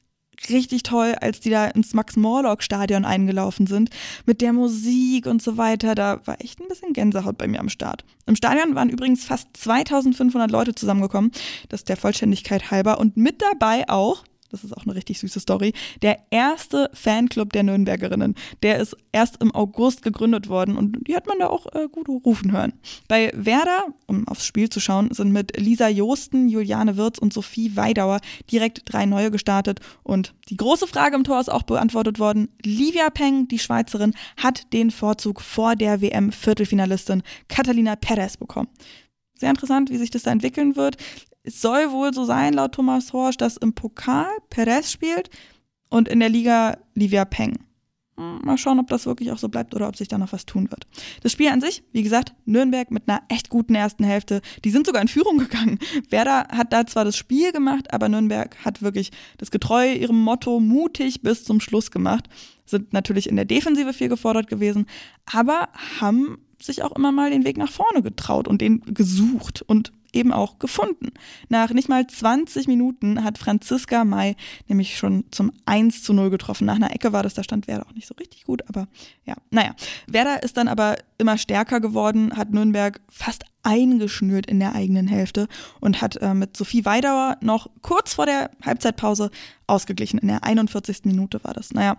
richtig 0.51 0.83
toll, 0.83 1.15
als 1.21 1.41
die 1.41 1.51
da 1.51 1.67
ins 1.67 1.95
Max-Morlock-Stadion 1.95 3.05
eingelaufen 3.05 3.67
sind, 3.67 3.91
mit 4.27 4.41
der 4.41 4.53
Musik 4.53 5.27
und 5.27 5.43
so 5.43 5.57
weiter. 5.57 5.95
Da 5.95 6.21
war 6.25 6.41
echt 6.41 6.61
ein 6.61 6.69
bisschen 6.69 6.93
Gänsehaut 6.93 7.39
bei 7.39 7.47
mir 7.49 7.61
am 7.61 7.69
Start. 7.69 8.05
Im 8.27 8.37
Stadion 8.37 8.75
waren 8.75 8.89
übrigens 8.89 9.25
fast 9.25 9.49
2500 9.55 10.51
Leute 10.51 10.75
zusammengekommen, 10.75 11.33
das 11.69 11.81
ist 11.81 11.89
der 11.89 11.97
Vollständigkeit 11.97 12.71
halber. 12.71 12.99
Und 12.99 13.17
mit 13.17 13.43
dabei 13.43 13.89
auch 13.89 14.25
das 14.53 14.65
ist 14.65 14.77
auch 14.77 14.85
eine 14.85 14.95
richtig 14.95 15.19
süße 15.19 15.41
Story, 15.41 15.73
der 16.03 16.19
erste 16.31 16.91
Fanclub 16.93 17.53
der 17.53 17.65
Nürnbergerinnen. 17.65 18.35
Der 18.63 18.79
ist 18.79 18.97
erst 19.11 19.43
im 19.43 19.55
August 19.55 20.03
gegründet 20.03 20.49
worden 20.49 20.77
und 20.77 21.09
die 21.09 21.17
hat 21.17 21.27
man 21.27 21.39
da 21.39 21.49
auch 21.49 21.67
äh, 21.75 21.89
gut 21.91 22.09
rufen 22.09 22.53
hören. 22.53 22.75
Bei 23.09 23.33
Werder, 23.35 23.87
um 24.07 24.29
aufs 24.29 24.47
Spiel 24.47 24.69
zu 24.69 24.79
schauen, 24.79 25.13
sind 25.13 25.33
mit 25.33 25.59
Lisa 25.59 25.89
Josten, 25.89 26.49
Juliane 26.49 26.97
Wirz 26.97 27.19
und 27.19 27.33
Sophie 27.33 27.77
Weidauer 27.77 28.21
direkt 28.51 28.83
drei 28.85 29.07
neue 29.07 29.31
gestartet 29.31 29.81
und 30.03 30.35
die 30.49 30.57
große 30.57 30.87
Frage 30.87 31.17
im 31.17 31.25
Tor 31.25 31.41
ist 31.41 31.51
auch 31.51 31.63
beantwortet 31.63 32.19
worden. 32.19 32.49
Livia 32.63 33.11
Peng, 33.11 33.49
die 33.49 33.59
Schweizerin, 33.59 34.15
hat 34.37 34.73
den 34.73 34.91
Vorzug 34.91 35.41
vor 35.41 35.77
der 35.77 36.01
WM-Viertelfinalistin 36.01 37.23
Catalina 37.49 37.97
Perez 37.97 38.37
bekommen 38.37 38.69
sehr 39.43 39.51
interessant, 39.51 39.91
wie 39.91 39.99
sich 39.99 40.11
das 40.11 40.23
da 40.23 40.31
entwickeln 40.31 40.77
wird. 40.77 40.97
Es 41.45 41.61
soll 41.61 41.91
wohl 41.91 42.15
so 42.15 42.25
sein, 42.25 42.55
laut 42.55 42.73
Thomas 42.73 43.13
Horsch, 43.13 43.37
dass 43.37 43.57
im 43.57 43.75
Pokal 43.75 44.31
Perez 44.49 44.93
spielt 44.93 45.29
und 45.91 46.09
in 46.09 46.21
der 46.21 46.29
Liga 46.29 46.79
Livia 46.95 47.25
Peng. 47.25 47.59
Hm, 48.17 48.41
mal 48.45 48.59
schauen, 48.59 48.79
ob 48.79 48.89
das 48.89 49.07
wirklich 49.07 49.33
auch 49.33 49.39
so 49.39 49.49
bleibt 49.49 49.75
oder 49.75 49.89
ob 49.89 49.97
sich 49.97 50.07
da 50.07 50.19
noch 50.19 50.33
was 50.33 50.47
tun 50.47 50.71
wird. 50.71 50.87
Das 51.23 51.33
Spiel 51.33 51.49
an 51.49 51.61
sich, 51.61 51.83
wie 51.93 52.03
gesagt, 52.03 52.35
Nürnberg 52.45 52.91
mit 52.91 53.09
einer 53.09 53.23
echt 53.29 53.49
guten 53.49 53.75
ersten 53.75 54.05
Hälfte. 54.05 54.43
Die 54.65 54.71
sind 54.71 54.87
sogar 54.87 55.03
in 55.03 55.09
Führung 55.09 55.39
gegangen. 55.39 55.79
Werder 56.11 56.47
hat 56.49 56.73
da 56.73 56.87
zwar 56.87 57.05
das 57.05 57.17
Spiel 57.17 57.53
gemacht, 57.53 57.93
aber 57.93 58.09
Nürnberg 58.09 58.57
hat 58.65 58.83
wirklich 58.83 59.11
das 59.39 59.51
getreu 59.51 59.93
ihrem 59.93 60.21
Motto 60.21 60.61
mutig 60.61 61.23
bis 61.23 61.45
zum 61.45 61.61
Schluss 61.61 61.91
gemacht. 61.91 62.29
Sind 62.67 62.93
natürlich 62.93 63.29
in 63.29 63.37
der 63.37 63.47
Defensive 63.47 63.93
viel 63.93 64.09
gefordert 64.09 64.47
gewesen, 64.47 64.87
aber 65.27 65.71
haben 66.01 66.39
sich 66.61 66.83
auch 66.83 66.93
immer 66.93 67.11
mal 67.11 67.31
den 67.31 67.45
Weg 67.45 67.57
nach 67.57 67.71
vorne 67.71 68.03
getraut 68.03 68.47
und 68.47 68.61
den 68.61 68.83
gesucht. 68.83 69.63
Und 69.63 69.93
eben 70.13 70.33
auch 70.33 70.59
gefunden. 70.59 71.13
Nach 71.49 71.71
nicht 71.71 71.89
mal 71.89 72.07
20 72.07 72.67
Minuten 72.67 73.25
hat 73.25 73.39
Franziska 73.39 74.05
May 74.05 74.37
nämlich 74.69 74.97
schon 74.97 75.25
zum 75.31 75.53
1 75.67 76.03
zu 76.03 76.13
0 76.13 76.31
getroffen. 76.31 76.67
Nach 76.67 76.77
einer 76.77 76.95
Ecke 76.95 77.13
war 77.13 77.23
das, 77.23 77.35
da 77.35 77.43
stand 77.43 77.67
Werder 77.67 77.87
auch 77.87 77.95
nicht 77.95 78.07
so 78.07 78.15
richtig 78.19 78.45
gut, 78.45 78.63
aber 78.69 78.89
ja, 79.25 79.35
naja. 79.51 79.75
Werder 80.07 80.43
ist 80.43 80.57
dann 80.57 80.69
aber 80.69 80.97
immer 81.19 81.39
stärker 81.39 81.81
geworden, 81.81 82.37
hat 82.37 82.51
Nürnberg 82.51 83.01
fast 83.09 83.45
eingeschnürt 83.63 84.47
in 84.47 84.59
der 84.61 84.75
eigenen 84.75 85.07
Hälfte 85.07 85.49
und 85.81 86.03
hat 86.03 86.17
äh, 86.17 86.35
mit 86.35 86.57
Sophie 86.57 86.85
Weidauer 86.85 87.37
noch 87.41 87.71
kurz 87.81 88.15
vor 88.15 88.27
der 88.27 88.51
Halbzeitpause 88.65 89.31
ausgeglichen. 89.67 90.19
In 90.19 90.29
der 90.29 90.45
41. 90.45 91.05
Minute 91.05 91.43
war 91.45 91.55
das. 91.55 91.73
Naja, 91.73 91.97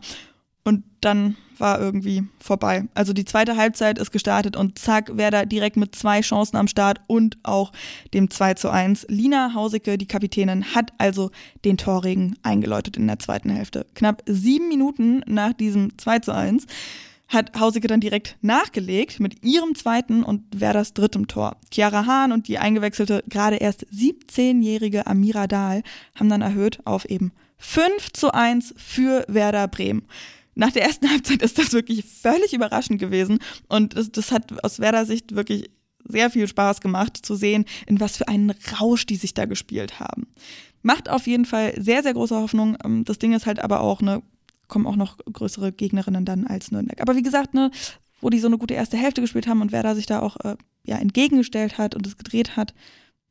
und 0.63 0.83
dann 1.01 1.35
war 1.57 1.79
irgendwie 1.79 2.23
vorbei. 2.39 2.85
Also 2.93 3.13
die 3.13 3.25
zweite 3.25 3.57
Halbzeit 3.57 3.97
ist 3.97 4.11
gestartet 4.11 4.55
und 4.55 4.79
zack, 4.79 5.15
Werder 5.17 5.45
direkt 5.45 5.77
mit 5.77 5.95
zwei 5.95 6.21
Chancen 6.21 6.57
am 6.57 6.67
Start 6.67 7.01
und 7.07 7.37
auch 7.43 7.71
dem 8.13 8.29
2 8.29 8.55
zu 8.55 8.69
1. 8.69 9.07
Lina 9.09 9.53
Hausicke, 9.53 9.97
die 9.97 10.07
Kapitänin, 10.07 10.75
hat 10.75 10.91
also 10.97 11.31
den 11.63 11.77
Torregen 11.77 12.35
eingeläutet 12.43 12.97
in 12.97 13.07
der 13.07 13.19
zweiten 13.19 13.49
Hälfte. 13.49 13.85
Knapp 13.95 14.23
sieben 14.25 14.67
Minuten 14.67 15.21
nach 15.27 15.53
diesem 15.53 15.97
2 15.97 16.19
zu 16.19 16.33
1 16.33 16.65
hat 17.29 17.59
Hausicke 17.59 17.87
dann 17.87 18.01
direkt 18.01 18.37
nachgelegt 18.41 19.19
mit 19.19 19.43
ihrem 19.43 19.75
zweiten 19.75 20.23
und 20.23 20.43
Werders 20.59 20.93
drittem 20.93 21.27
Tor. 21.27 21.55
Chiara 21.73 22.05
Hahn 22.05 22.31
und 22.31 22.47
die 22.47 22.59
eingewechselte, 22.59 23.23
gerade 23.27 23.55
erst 23.55 23.87
17-jährige 23.87 25.07
Amira 25.07 25.47
Dahl 25.47 25.81
haben 26.15 26.29
dann 26.29 26.41
erhöht 26.41 26.79
auf 26.85 27.05
eben 27.05 27.31
5 27.57 28.11
zu 28.11 28.33
1 28.33 28.75
für 28.77 29.25
Werder 29.27 29.67
Bremen 29.67 30.03
nach 30.55 30.71
der 30.71 30.83
ersten 30.83 31.09
Halbzeit 31.09 31.41
ist 31.41 31.57
das 31.57 31.73
wirklich 31.73 32.05
völlig 32.05 32.53
überraschend 32.53 32.99
gewesen. 32.99 33.39
Und 33.67 33.97
das, 33.97 34.11
das 34.11 34.31
hat 34.31 34.63
aus 34.63 34.79
Werder 34.79 35.05
Sicht 35.05 35.35
wirklich 35.35 35.69
sehr 36.05 36.29
viel 36.29 36.47
Spaß 36.47 36.81
gemacht 36.81 37.17
zu 37.25 37.35
sehen, 37.35 37.65
in 37.87 37.99
was 37.99 38.17
für 38.17 38.27
einen 38.27 38.53
Rausch 38.79 39.05
die 39.05 39.15
sich 39.15 39.33
da 39.33 39.45
gespielt 39.45 39.99
haben. 39.99 40.27
Macht 40.81 41.09
auf 41.09 41.27
jeden 41.27 41.45
Fall 41.45 41.73
sehr, 41.81 42.03
sehr 42.03 42.13
große 42.13 42.35
Hoffnung. 42.35 42.77
Ähm, 42.83 43.05
das 43.05 43.19
Ding 43.19 43.33
ist 43.33 43.45
halt 43.45 43.59
aber 43.59 43.81
auch, 43.81 44.01
ne, 44.01 44.21
kommen 44.67 44.85
auch 44.85 44.95
noch 44.95 45.17
größere 45.17 45.71
Gegnerinnen 45.71 46.25
dann 46.25 46.45
als 46.45 46.71
Nürnberg. 46.71 47.01
Aber 47.01 47.15
wie 47.15 47.21
gesagt, 47.21 47.53
ne, 47.53 47.71
wo 48.21 48.29
die 48.29 48.39
so 48.39 48.47
eine 48.47 48.57
gute 48.57 48.73
erste 48.73 48.97
Hälfte 48.97 49.21
gespielt 49.21 49.47
haben 49.47 49.61
und 49.61 49.71
Werder 49.71 49.95
sich 49.95 50.05
da 50.05 50.21
auch 50.21 50.37
äh, 50.43 50.55
ja, 50.83 50.97
entgegengestellt 50.97 51.77
hat 51.77 51.95
und 51.95 52.05
es 52.07 52.17
gedreht 52.17 52.57
hat, 52.57 52.73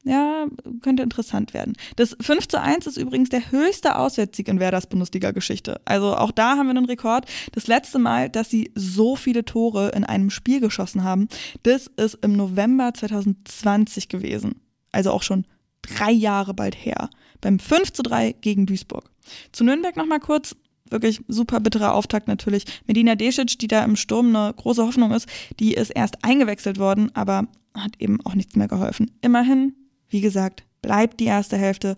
ja, 0.05 0.47
könnte 0.81 1.03
interessant 1.03 1.55
werden. 1.55 1.75
Das 1.97 2.17
5 2.21 2.49
zu 2.49 2.61
1 2.61 2.87
ist 2.87 2.97
übrigens 2.97 3.29
der 3.29 3.53
höchste 3.53 3.97
Auswärtssieg 3.97 4.49
in 4.49 4.59
Werders 4.59 4.89
Bundesliga-Geschichte. 4.89 5.81
Also 5.85 6.17
auch 6.17 6.33
da 6.33 6.57
haben 6.57 6.67
wir 6.67 6.77
einen 6.77 6.87
Rekord. 6.87 7.27
Das 7.53 7.69
letzte 7.69 7.99
Mal, 7.99 8.29
dass 8.29 8.51
sie 8.51 8.73
so 8.75 9.15
viele 9.15 9.45
Tore 9.45 9.91
in 9.91 10.05
einem 10.05 10.31
Spiel 10.31 10.61
geschossen 10.61 11.05
haben, 11.05 11.29
das 11.63 11.87
ist 11.97 12.19
im 12.23 12.33
November 12.33 12.93
2020 12.93 14.09
gewesen. 14.09 14.61
Also 14.91 15.13
auch 15.13 15.23
schon 15.23 15.47
drei 15.83 16.11
Jahre 16.11 16.53
bald 16.53 16.75
her. 16.75 17.09
Beim 17.41 17.59
5 17.59 17.93
zu 17.93 18.03
3 18.03 18.33
gegen 18.41 18.67
Duisburg. 18.67 19.11
Zu 19.53 19.65
Nürnberg 19.65 19.97
nochmal 19.97 20.21
kurz. 20.21 20.57
Wirklich 20.91 21.23
super 21.29 21.61
bitterer 21.61 21.95
Auftakt 21.95 22.29
natürlich. 22.29 22.65
Medina 22.87 23.15
Desic, 23.15 23.59
die 23.59 23.69
da 23.69 23.85
im 23.85 23.97
Sturm 23.97 24.35
eine 24.35 24.53
große 24.53 24.85
Hoffnung 24.85 25.13
ist, 25.13 25.27
die 25.59 25.75
ist 25.75 25.91
erst 25.91 26.23
eingewechselt 26.23 26.79
worden, 26.79 27.11
aber 27.15 27.47
hat 27.75 27.93
eben 27.99 28.21
auch 28.27 28.35
nichts 28.35 28.57
mehr 28.57 28.69
geholfen. 28.69 29.11
Immerhin 29.23 29.75
wie 30.13 30.21
gesagt, 30.21 30.65
bleibt 30.83 31.21
die 31.21 31.27
erste 31.27 31.57
Hälfte, 31.57 31.97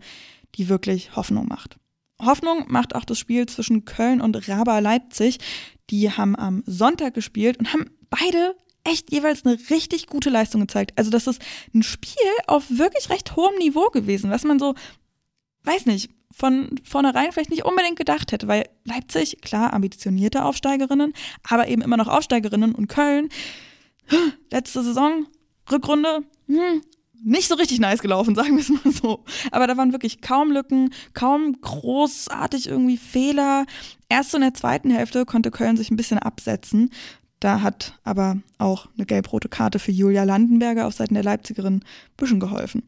die 0.54 0.68
wirklich 0.68 1.16
Hoffnung 1.16 1.47
macht. 1.47 1.76
Hoffnung 2.21 2.64
macht 2.68 2.94
auch 2.94 3.04
das 3.04 3.18
Spiel 3.18 3.47
zwischen 3.47 3.85
Köln 3.85 4.21
und 4.21 4.49
Raba 4.49 4.78
Leipzig. 4.78 5.38
Die 5.90 6.11
haben 6.11 6.37
am 6.37 6.62
Sonntag 6.64 7.14
gespielt 7.14 7.59
und 7.59 7.73
haben 7.73 7.90
beide 8.09 8.54
echt 8.85 9.11
jeweils 9.11 9.44
eine 9.44 9.59
richtig 9.71 10.06
gute 10.06 10.30
Leistung 10.30 10.61
gezeigt. 10.61 10.92
Also 10.97 11.11
das 11.11 11.26
ist 11.26 11.42
ein 11.75 11.83
Spiel 11.83 12.14
auf 12.47 12.64
wirklich 12.71 13.11
recht 13.11 13.35
hohem 13.35 13.56
Niveau 13.59 13.88
gewesen, 13.88 14.30
was 14.30 14.44
man 14.44 14.59
so, 14.59 14.75
weiß 15.64 15.87
nicht, 15.87 16.11
von 16.30 16.80
vornherein 16.85 17.33
vielleicht 17.33 17.50
nicht 17.50 17.64
unbedingt 17.64 17.97
gedacht 17.97 18.33
hätte, 18.33 18.47
weil 18.47 18.68
Leipzig, 18.85 19.40
klar, 19.40 19.73
ambitionierte 19.73 20.44
Aufsteigerinnen, 20.44 21.14
aber 21.49 21.68
eben 21.68 21.83
immer 21.83 21.97
noch 21.97 22.09
Aufsteigerinnen 22.09 22.75
und 22.75 22.88
Köln, 22.88 23.28
letzte 24.50 24.83
Saison, 24.83 25.26
Rückrunde, 25.71 26.25
hm, 26.47 26.83
nicht 27.23 27.49
so 27.49 27.54
richtig 27.54 27.80
nice 27.80 28.02
gelaufen, 28.02 28.35
sagen 28.37 28.56
wir 28.56 28.61
es 28.61 28.68
mal 28.68 28.92
so. 28.92 29.25
Aber 29.50 29.66
da 29.66 29.76
waren 29.76 29.92
wirklich 29.92 30.21
kaum 30.21 30.50
Lücken, 30.50 30.90
kaum 31.12 31.61
großartig 31.61 32.68
irgendwie 32.68 32.97
Fehler. 32.97 33.66
Erst 34.09 34.35
in 34.35 34.40
der 34.40 34.54
zweiten 34.54 34.90
Hälfte 34.90 35.25
konnte 35.25 35.50
Köln 35.50 35.76
sich 35.76 35.90
ein 35.90 35.97
bisschen 35.97 36.18
absetzen. 36.18 36.90
Da 37.40 37.61
hat 37.61 37.99
aber 38.04 38.38
auch 38.59 38.88
eine 38.97 39.06
gelb-rote 39.06 39.49
Karte 39.49 39.78
für 39.78 39.92
Julia 39.92 40.25
Landenberger 40.25 40.87
auf 40.87 40.94
Seiten 40.94 41.14
der 41.14 41.25
Leipzigerin 41.25 41.76
ein 41.76 41.83
bisschen 42.16 42.40
geholfen. 42.40 42.85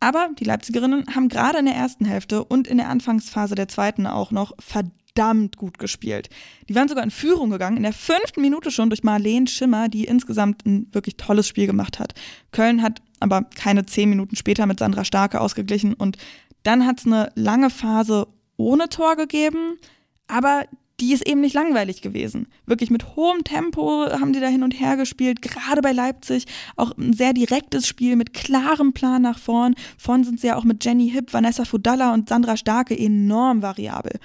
Aber 0.00 0.28
die 0.38 0.44
Leipzigerinnen 0.44 1.04
haben 1.14 1.28
gerade 1.28 1.58
in 1.58 1.66
der 1.66 1.74
ersten 1.74 2.04
Hälfte 2.04 2.44
und 2.44 2.66
in 2.66 2.78
der 2.78 2.88
Anfangsphase 2.88 3.54
der 3.54 3.68
zweiten 3.68 4.06
auch 4.06 4.30
noch 4.30 4.52
verdammt 4.58 5.05
verdammt 5.16 5.56
gut 5.56 5.78
gespielt. 5.78 6.28
Die 6.68 6.74
waren 6.74 6.88
sogar 6.88 7.02
in 7.02 7.10
Führung 7.10 7.50
gegangen, 7.50 7.78
in 7.78 7.82
der 7.82 7.92
fünften 7.92 8.42
Minute 8.42 8.70
schon 8.70 8.90
durch 8.90 9.02
Marlene 9.02 9.46
Schimmer, 9.46 9.88
die 9.88 10.04
insgesamt 10.04 10.66
ein 10.66 10.88
wirklich 10.92 11.16
tolles 11.16 11.48
Spiel 11.48 11.66
gemacht 11.66 11.98
hat. 11.98 12.14
Köln 12.52 12.82
hat 12.82 13.00
aber 13.18 13.42
keine 13.42 13.86
zehn 13.86 14.10
Minuten 14.10 14.36
später 14.36 14.66
mit 14.66 14.78
Sandra 14.78 15.04
Starke 15.04 15.40
ausgeglichen 15.40 15.94
und 15.94 16.18
dann 16.64 16.86
hat 16.86 17.00
es 17.00 17.06
eine 17.06 17.32
lange 17.34 17.70
Phase 17.70 18.26
ohne 18.58 18.88
Tor 18.88 19.16
gegeben, 19.16 19.78
aber 20.28 20.64
die 21.00 21.12
ist 21.12 21.26
eben 21.26 21.40
nicht 21.40 21.54
langweilig 21.54 22.00
gewesen. 22.00 22.48
Wirklich 22.64 22.90
mit 22.90 23.16
hohem 23.16 23.44
Tempo 23.44 24.06
haben 24.10 24.32
die 24.32 24.40
da 24.40 24.48
hin 24.48 24.62
und 24.62 24.72
her 24.72 24.96
gespielt, 24.96 25.42
gerade 25.42 25.82
bei 25.82 25.92
Leipzig. 25.92 26.46
Auch 26.76 26.96
ein 26.96 27.12
sehr 27.12 27.34
direktes 27.34 27.86
Spiel 27.86 28.16
mit 28.16 28.32
klarem 28.32 28.94
Plan 28.94 29.20
nach 29.20 29.38
vorn. 29.38 29.74
Vorn 29.98 30.24
sind 30.24 30.40
sie 30.40 30.48
ja 30.48 30.56
auch 30.56 30.64
mit 30.64 30.84
Jenny 30.84 31.10
Hipp, 31.10 31.34
Vanessa 31.34 31.66
Fudalla 31.66 32.14
und 32.14 32.30
Sandra 32.30 32.56
Starke 32.56 32.98
enorm 32.98 33.60
variabel. 33.60 34.18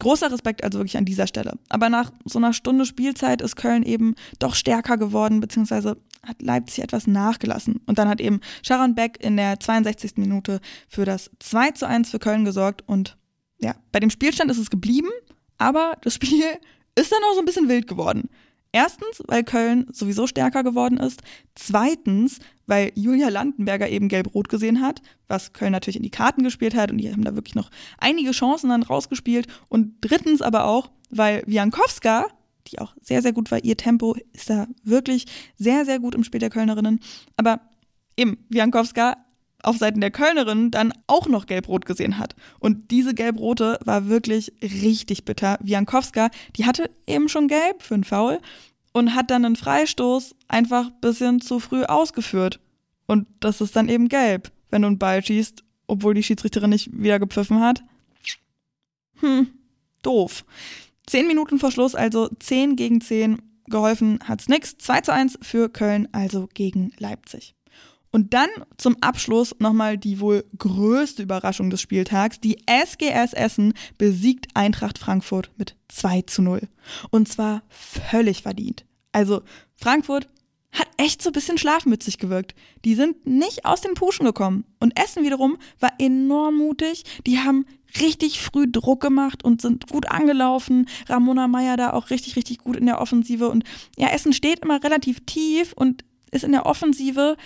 Großer 0.00 0.30
Respekt 0.30 0.62
also 0.62 0.78
wirklich 0.78 0.96
an 0.96 1.04
dieser 1.04 1.26
Stelle. 1.26 1.58
Aber 1.68 1.88
nach 1.88 2.12
so 2.24 2.38
einer 2.38 2.52
Stunde 2.52 2.84
Spielzeit 2.84 3.40
ist 3.40 3.56
Köln 3.56 3.82
eben 3.82 4.14
doch 4.38 4.54
stärker 4.54 4.96
geworden, 4.96 5.40
beziehungsweise 5.40 5.96
hat 6.22 6.42
Leipzig 6.42 6.84
etwas 6.84 7.06
nachgelassen. 7.06 7.80
Und 7.86 7.98
dann 7.98 8.08
hat 8.08 8.20
eben 8.20 8.40
Sharon 8.62 8.94
Beck 8.94 9.18
in 9.22 9.36
der 9.36 9.58
62. 9.58 10.16
Minute 10.16 10.60
für 10.88 11.04
das 11.04 11.30
2 11.38 11.70
zu 11.72 11.86
1 11.86 12.10
für 12.10 12.18
Köln 12.18 12.44
gesorgt. 12.44 12.82
Und 12.86 13.16
ja, 13.58 13.74
bei 13.92 14.00
dem 14.00 14.10
Spielstand 14.10 14.50
ist 14.50 14.58
es 14.58 14.70
geblieben, 14.70 15.10
aber 15.56 15.96
das 16.02 16.14
Spiel 16.14 16.44
ist 16.94 17.12
dann 17.12 17.22
auch 17.30 17.34
so 17.34 17.40
ein 17.40 17.46
bisschen 17.46 17.68
wild 17.68 17.86
geworden. 17.86 18.28
Erstens, 18.72 19.22
weil 19.26 19.44
Köln 19.44 19.86
sowieso 19.92 20.26
stärker 20.26 20.62
geworden 20.62 20.98
ist. 20.98 21.22
Zweitens, 21.54 22.40
weil 22.66 22.92
Julia 22.94 23.28
Landenberger 23.28 23.88
eben 23.88 24.08
gelb-rot 24.08 24.48
gesehen 24.48 24.80
hat, 24.80 25.02
was 25.28 25.52
Köln 25.52 25.72
natürlich 25.72 25.96
in 25.96 26.02
die 26.02 26.10
Karten 26.10 26.42
gespielt 26.42 26.74
hat 26.74 26.90
und 26.90 26.98
die 26.98 27.10
haben 27.10 27.24
da 27.24 27.34
wirklich 27.34 27.54
noch 27.54 27.70
einige 27.98 28.32
Chancen 28.32 28.70
dann 28.70 28.82
rausgespielt. 28.82 29.46
Und 29.68 29.94
drittens 30.00 30.42
aber 30.42 30.66
auch, 30.66 30.90
weil 31.10 31.42
Wiankowska, 31.46 32.26
die 32.68 32.78
auch 32.80 32.94
sehr, 33.00 33.22
sehr 33.22 33.32
gut 33.32 33.50
war, 33.50 33.62
ihr 33.64 33.76
Tempo 33.76 34.16
ist 34.32 34.50
da 34.50 34.66
wirklich 34.82 35.26
sehr, 35.56 35.84
sehr 35.84 36.00
gut 36.00 36.14
im 36.14 36.24
Spiel 36.24 36.40
der 36.40 36.50
Kölnerinnen. 36.50 37.00
Aber 37.36 37.60
eben, 38.16 38.38
Wiankowska 38.48 39.16
auf 39.62 39.78
Seiten 39.78 40.00
der 40.00 40.10
Kölnerin 40.10 40.70
dann 40.70 40.92
auch 41.06 41.28
noch 41.28 41.46
gelb-rot 41.46 41.86
gesehen 41.86 42.18
hat. 42.18 42.36
Und 42.60 42.90
diese 42.90 43.14
gelb-rote 43.14 43.78
war 43.84 44.08
wirklich 44.08 44.52
richtig 44.62 45.24
bitter. 45.24 45.58
Wiankowska, 45.60 46.30
die 46.56 46.66
hatte 46.66 46.90
eben 47.06 47.28
schon 47.28 47.48
gelb 47.48 47.82
für 47.82 47.94
einen 47.94 48.04
Foul 48.04 48.40
und 48.96 49.14
hat 49.14 49.30
dann 49.30 49.44
einen 49.44 49.56
Freistoß 49.56 50.34
einfach 50.48 50.86
ein 50.86 51.00
bisschen 51.02 51.42
zu 51.42 51.60
früh 51.60 51.84
ausgeführt. 51.84 52.60
Und 53.06 53.26
das 53.40 53.60
ist 53.60 53.76
dann 53.76 53.90
eben 53.90 54.08
gelb, 54.08 54.50
wenn 54.70 54.80
du 54.80 54.88
einen 54.88 54.98
Ball 54.98 55.22
schießt, 55.22 55.62
obwohl 55.86 56.14
die 56.14 56.22
Schiedsrichterin 56.22 56.70
nicht 56.70 56.90
wieder 56.90 57.18
gepfiffen 57.18 57.60
hat. 57.60 57.84
Hm, 59.20 59.48
doof. 60.00 60.46
Zehn 61.06 61.26
Minuten 61.26 61.58
vor 61.58 61.72
Schluss, 61.72 61.94
also 61.94 62.30
zehn 62.38 62.74
gegen 62.74 63.02
zehn. 63.02 63.42
Geholfen 63.66 64.18
hat's 64.24 64.48
nix. 64.48 64.78
2 64.78 65.00
zu 65.02 65.12
1 65.12 65.40
für 65.42 65.68
Köln, 65.68 66.08
also 66.12 66.48
gegen 66.54 66.90
Leipzig. 66.96 67.55
Und 68.10 68.34
dann 68.34 68.48
zum 68.78 68.96
Abschluss 69.00 69.54
nochmal 69.58 69.98
die 69.98 70.20
wohl 70.20 70.44
größte 70.58 71.22
Überraschung 71.22 71.70
des 71.70 71.80
Spieltags. 71.80 72.40
Die 72.40 72.58
SGS 72.66 73.32
Essen 73.32 73.74
besiegt 73.98 74.48
Eintracht 74.54 74.98
Frankfurt 74.98 75.50
mit 75.56 75.76
2 75.88 76.22
zu 76.22 76.42
0. 76.42 76.68
Und 77.10 77.28
zwar 77.28 77.62
völlig 77.68 78.42
verdient. 78.42 78.86
Also 79.12 79.42
Frankfurt 79.74 80.28
hat 80.72 80.88
echt 80.98 81.22
so 81.22 81.30
ein 81.30 81.32
bisschen 81.32 81.58
schlafmützig 81.58 82.18
gewirkt. 82.18 82.54
Die 82.84 82.94
sind 82.94 83.26
nicht 83.26 83.64
aus 83.64 83.80
den 83.80 83.94
Puschen 83.94 84.26
gekommen. 84.26 84.64
Und 84.78 84.98
Essen 84.98 85.24
wiederum 85.24 85.56
war 85.80 85.92
enorm 85.98 86.56
mutig. 86.56 87.04
Die 87.26 87.38
haben 87.38 87.66
richtig 88.00 88.40
früh 88.40 88.70
Druck 88.70 89.00
gemacht 89.00 89.42
und 89.42 89.62
sind 89.62 89.88
gut 89.88 90.10
angelaufen. 90.10 90.88
Ramona 91.08 91.48
Meyer 91.48 91.76
da 91.76 91.92
auch 91.92 92.10
richtig, 92.10 92.36
richtig 92.36 92.58
gut 92.58 92.76
in 92.76 92.86
der 92.86 93.00
Offensive. 93.00 93.48
Und 93.48 93.64
ja, 93.96 94.08
Essen 94.08 94.32
steht 94.32 94.60
immer 94.60 94.82
relativ 94.82 95.24
tief 95.24 95.72
und 95.72 96.04
ist 96.30 96.44
in 96.44 96.52
der 96.52 96.66
Offensive 96.66 97.36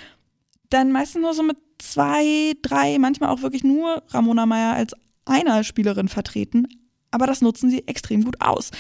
dann 0.71 0.93
meistens 0.93 1.23
nur 1.23 1.35
so 1.35 1.43
mit 1.43 1.57
zwei, 1.79 2.55
drei, 2.63 2.99
manchmal 2.99 3.31
auch 3.31 3.43
wirklich 3.43 3.65
nur 3.65 4.03
Ramona 4.09 4.47
Meyer 4.47 4.75
als 4.75 4.95
einer 5.25 5.65
Spielerin 5.65 6.09
vertreten. 6.09 6.67
Aber 7.11 7.27
das 7.27 7.41
nutzen 7.41 7.71
sie 7.71 7.87
extrem 7.87 8.25
gut 8.25 8.41
aus. 8.41 8.71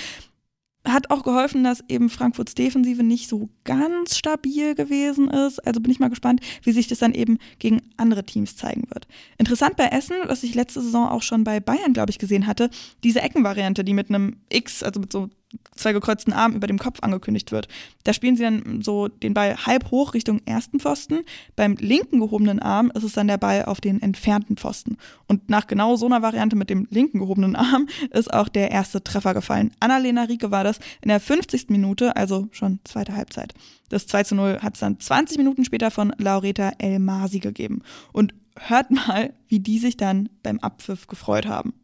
Hat 0.87 1.11
auch 1.11 1.25
geholfen, 1.25 1.63
dass 1.63 1.85
eben 1.89 2.09
Frankfurts 2.09 2.55
Defensive 2.55 3.03
nicht 3.03 3.29
so 3.29 3.51
ganz 3.65 4.17
stabil 4.17 4.75
gewesen 4.75 5.29
ist. 5.29 5.59
Also 5.67 5.81
bin 5.81 5.93
ich 5.93 6.01
mal 6.01 6.09
gespannt, 6.09 6.41
wie 6.63 6.73
sich 6.73 6.87
das 6.87 7.01
dann 7.01 7.13
eben 7.13 7.39
gegen 7.59 7.83
andere 7.99 8.25
Teams 8.25 8.57
zeigen 8.57 8.85
wird. 8.89 9.07
Interessant 9.37 9.77
bei 9.77 9.87
Essen, 9.87 10.17
was 10.27 10.43
ich 10.43 10.55
letzte 10.55 10.81
Saison 10.81 11.09
auch 11.09 11.23
schon 11.23 11.45
bei 11.45 11.61
Bayern, 11.61 11.93
glaube 11.93 12.11
ich, 12.11 12.19
gesehen 12.19 12.47
hatte, 12.47 12.71
diese 13.05 13.21
Eckenvariante, 13.21 13.85
die 13.85 13.93
mit 13.93 14.09
einem 14.09 14.37
X, 14.49 14.83
also 14.83 15.01
mit 15.01 15.13
so 15.13 15.29
zwei 15.75 15.93
gekreuzten 15.93 16.33
Armen 16.33 16.57
über 16.57 16.67
dem 16.67 16.79
Kopf 16.79 16.99
angekündigt 17.03 17.53
wird. 17.53 17.69
Da 18.05 18.13
spielen 18.13 18.37
sie 18.37 18.43
dann 18.43 18.83
so 18.83 19.09
den 19.09 19.35
Ball 19.35 19.57
halb 19.67 19.91
hoch 19.91 20.15
Richtung 20.15 20.41
ersten 20.45 20.81
Pfosten. 20.81 21.21
Beim 21.57 21.77
linken 21.79 22.21
gehobenen 22.21 22.61
Arm 22.61 22.93
ist 22.95 23.03
es 23.03 23.15
dann 23.15 23.29
der 23.29 23.39
Ball 23.39 23.65
auf 23.65 23.81
den 23.81 24.01
entfernten 24.03 24.57
Pfosten. 24.57 24.97
Und 25.27 25.49
nach 25.49 25.67
genau 25.67 25.97
so 25.97 26.07
einer 26.07 26.23
Variante 26.23 26.57
mit 26.57 26.71
dem 26.71 26.87
linken 26.91 27.19
gehobenen 27.19 27.57
Arm 27.57 27.89
ist 28.11 28.33
auch 28.33 28.49
der 28.49 28.71
erste 28.71 29.03
Treffer 29.03 29.35
gefallen. 29.35 29.73
Annalena 29.81 30.25
Rieke 30.25 30.51
war 30.51 30.65
das 30.65 30.79
in 31.03 31.09
der 31.09 31.21
50. 31.21 31.71
Minute, 31.71 32.17
also 32.17 32.49
schon 32.53 32.81
zweite 32.85 33.15
Halbzeit. 33.15 33.55
Das 33.89 34.07
2 34.07 34.25
zu 34.25 34.35
0 34.35 34.59
hat 34.63 34.75
es 34.75 34.81
dann 34.81 35.01
20 35.01 35.39
Minuten 35.39 35.65
später 35.65 35.91
von 35.91 36.13
Laureta 36.19 36.73
El 36.79 37.01
Masi 37.01 37.41
gegeben. 37.41 37.83
Und 38.13 38.35
hört 38.57 38.91
mal, 38.91 39.33
wie 39.49 39.61
die 39.61 39.79
sich 39.79 39.97
dann 39.97 40.29
beim 40.43 40.61
Abpfiff 40.61 41.07
gefreut 41.07 41.47
haben. 41.47 41.75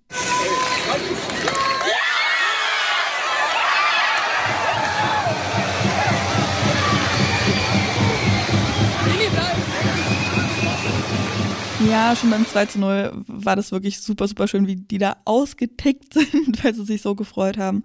Ja, 11.88 12.16
schon 12.16 12.30
beim 12.30 12.44
2 12.44 12.66
zu 12.66 12.78
0 12.80 13.12
war 13.28 13.54
das 13.54 13.70
wirklich 13.70 14.00
super, 14.00 14.26
super 14.26 14.48
schön, 14.48 14.66
wie 14.66 14.74
die 14.74 14.98
da 14.98 15.16
ausgetickt 15.24 16.14
sind, 16.32 16.64
weil 16.64 16.74
sie 16.74 16.84
sich 16.84 17.00
so 17.00 17.14
gefreut 17.14 17.58
haben. 17.58 17.84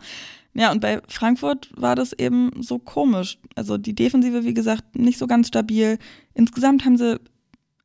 Ja, 0.56 0.72
und 0.72 0.82
bei 0.82 1.02
Frankfurt 1.08 1.70
war 1.76 1.96
das 1.96 2.12
eben 2.14 2.52
so 2.62 2.80
komisch. 2.80 3.38
Also 3.56 3.78
die 3.78 3.94
Defensive, 3.94 4.44
wie 4.44 4.56
gesagt, 4.56 4.96
nicht 4.96 5.20
so 5.20 5.28
ganz 5.28 5.50
stabil. 5.50 6.00
Insgesamt 6.34 6.84
haben 6.84 6.98
sie 6.98 7.20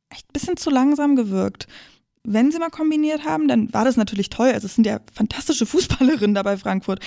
echt 0.09 0.27
ein 0.27 0.33
bisschen 0.33 0.57
zu 0.57 0.71
langsam 0.71 1.15
gewirkt. 1.15 1.67
Wenn 2.23 2.51
sie 2.51 2.57
mal 2.57 2.71
kombiniert 2.71 3.23
haben, 3.23 3.47
dann 3.47 3.71
war 3.71 3.85
das 3.85 3.95
natürlich 3.95 4.29
toll. 4.29 4.49
Also 4.51 4.65
es 4.65 4.75
sind 4.75 4.87
ja 4.87 4.99
fantastische 5.13 5.65
Fußballerinnen 5.67 6.33
da 6.33 6.41
bei 6.41 6.57
Frankfurt. 6.57 6.99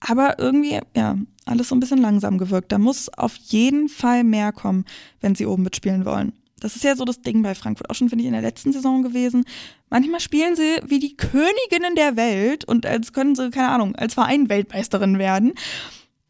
Aber 0.00 0.40
irgendwie, 0.40 0.80
ja, 0.96 1.16
alles 1.44 1.68
so 1.68 1.76
ein 1.76 1.80
bisschen 1.80 2.02
langsam 2.02 2.36
gewirkt. 2.36 2.72
Da 2.72 2.78
muss 2.78 3.08
auf 3.10 3.36
jeden 3.36 3.88
Fall 3.88 4.24
mehr 4.24 4.50
kommen, 4.50 4.84
wenn 5.20 5.36
sie 5.36 5.46
oben 5.46 5.62
mitspielen 5.62 6.04
wollen. 6.04 6.32
Das 6.60 6.74
ist 6.74 6.84
ja 6.84 6.96
so 6.96 7.04
das 7.04 7.20
Ding 7.20 7.42
bei 7.42 7.54
Frankfurt, 7.54 7.90
auch 7.90 7.94
schon, 7.94 8.08
finde 8.08 8.22
ich, 8.22 8.26
in 8.26 8.32
der 8.32 8.42
letzten 8.42 8.72
Saison 8.72 9.02
gewesen. 9.02 9.44
Manchmal 9.90 10.20
spielen 10.20 10.56
sie 10.56 10.80
wie 10.86 10.98
die 10.98 11.16
Königinnen 11.16 11.94
der 11.96 12.16
Welt 12.16 12.64
und 12.64 12.86
als 12.86 13.12
können 13.12 13.34
sie, 13.34 13.50
keine 13.50 13.68
Ahnung, 13.68 13.94
als 13.94 14.14
Verein 14.14 14.48
Weltmeisterin 14.48 15.18
werden. 15.18 15.52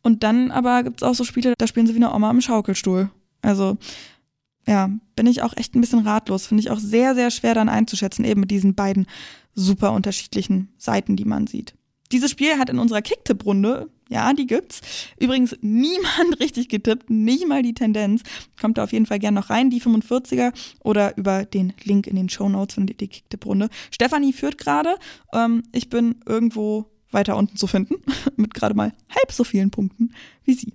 Und 0.03 0.23
dann 0.25 0.51
aber 0.51 0.83
gibt 0.83 1.01
es 1.01 1.09
auch 1.09 1.15
so 1.15 1.25
Spiele, 1.25 1.55
da 1.57 1.67
spielen 1.67 1.87
sie 1.87 1.95
wie 1.95 1.99
eine 1.99 2.13
Oma 2.13 2.31
im 2.31 2.41
Schaukelstuhl. 2.41 3.11
Also, 3.43 3.77
ja, 4.67 4.91
bin 5.15 5.27
ich 5.27 5.43
auch 5.43 5.57
echt 5.57 5.75
ein 5.75 5.81
bisschen 5.81 6.01
ratlos. 6.01 6.47
Finde 6.47 6.61
ich 6.61 6.71
auch 6.71 6.79
sehr, 6.79 7.15
sehr 7.15 7.31
schwer 7.31 7.55
dann 7.55 7.69
einzuschätzen, 7.69 8.25
eben 8.25 8.41
mit 8.41 8.51
diesen 8.51 8.75
beiden 8.75 9.07
super 9.55 9.93
unterschiedlichen 9.93 10.73
Seiten, 10.77 11.17
die 11.17 11.25
man 11.25 11.47
sieht. 11.47 11.75
Dieses 12.13 12.31
Spiel 12.31 12.59
hat 12.59 12.71
in 12.71 12.79
unserer 12.79 13.03
Kicktipp-Runde 13.03 13.89
ja, 14.09 14.33
die 14.33 14.47
gibt's. 14.47 14.81
Übrigens 15.19 15.57
niemand 15.61 16.39
richtig 16.41 16.69
getippt, 16.69 17.11
nicht 17.11 17.47
mal 17.49 17.63
die 17.63 17.75
Tendenz. 17.75 18.23
Kommt 18.61 18.79
da 18.79 18.85
auf 18.85 18.93
jeden 18.93 19.07
Fall 19.07 19.19
gern 19.19 19.35
noch 19.35 19.51
rein, 19.51 19.71
die 19.71 19.81
45er 19.81 20.53
oder 20.81 21.17
über 21.17 21.45
den 21.45 21.73
Link 21.83 22.07
in 22.07 22.17
den 22.17 22.29
Show 22.29 22.49
Notes 22.49 22.75
von 22.75 22.87
der 22.87 22.95
Kicktipp-Runde. 22.97 23.69
Stefanie 23.91 24.33
führt 24.33 24.59
gerade. 24.59 24.97
Ähm, 25.33 25.63
ich 25.73 25.91
bin 25.91 26.17
irgendwo 26.25 26.87
weiter 27.11 27.37
unten 27.37 27.57
zu 27.57 27.67
finden, 27.67 27.97
mit 28.37 28.55
gerade 28.55 28.75
mal 28.75 28.93
halb 29.09 29.33
so 29.33 29.45
vielen 29.45 29.71
Punkten 29.71 30.13
wie 30.45 30.55
sie. 30.55 30.75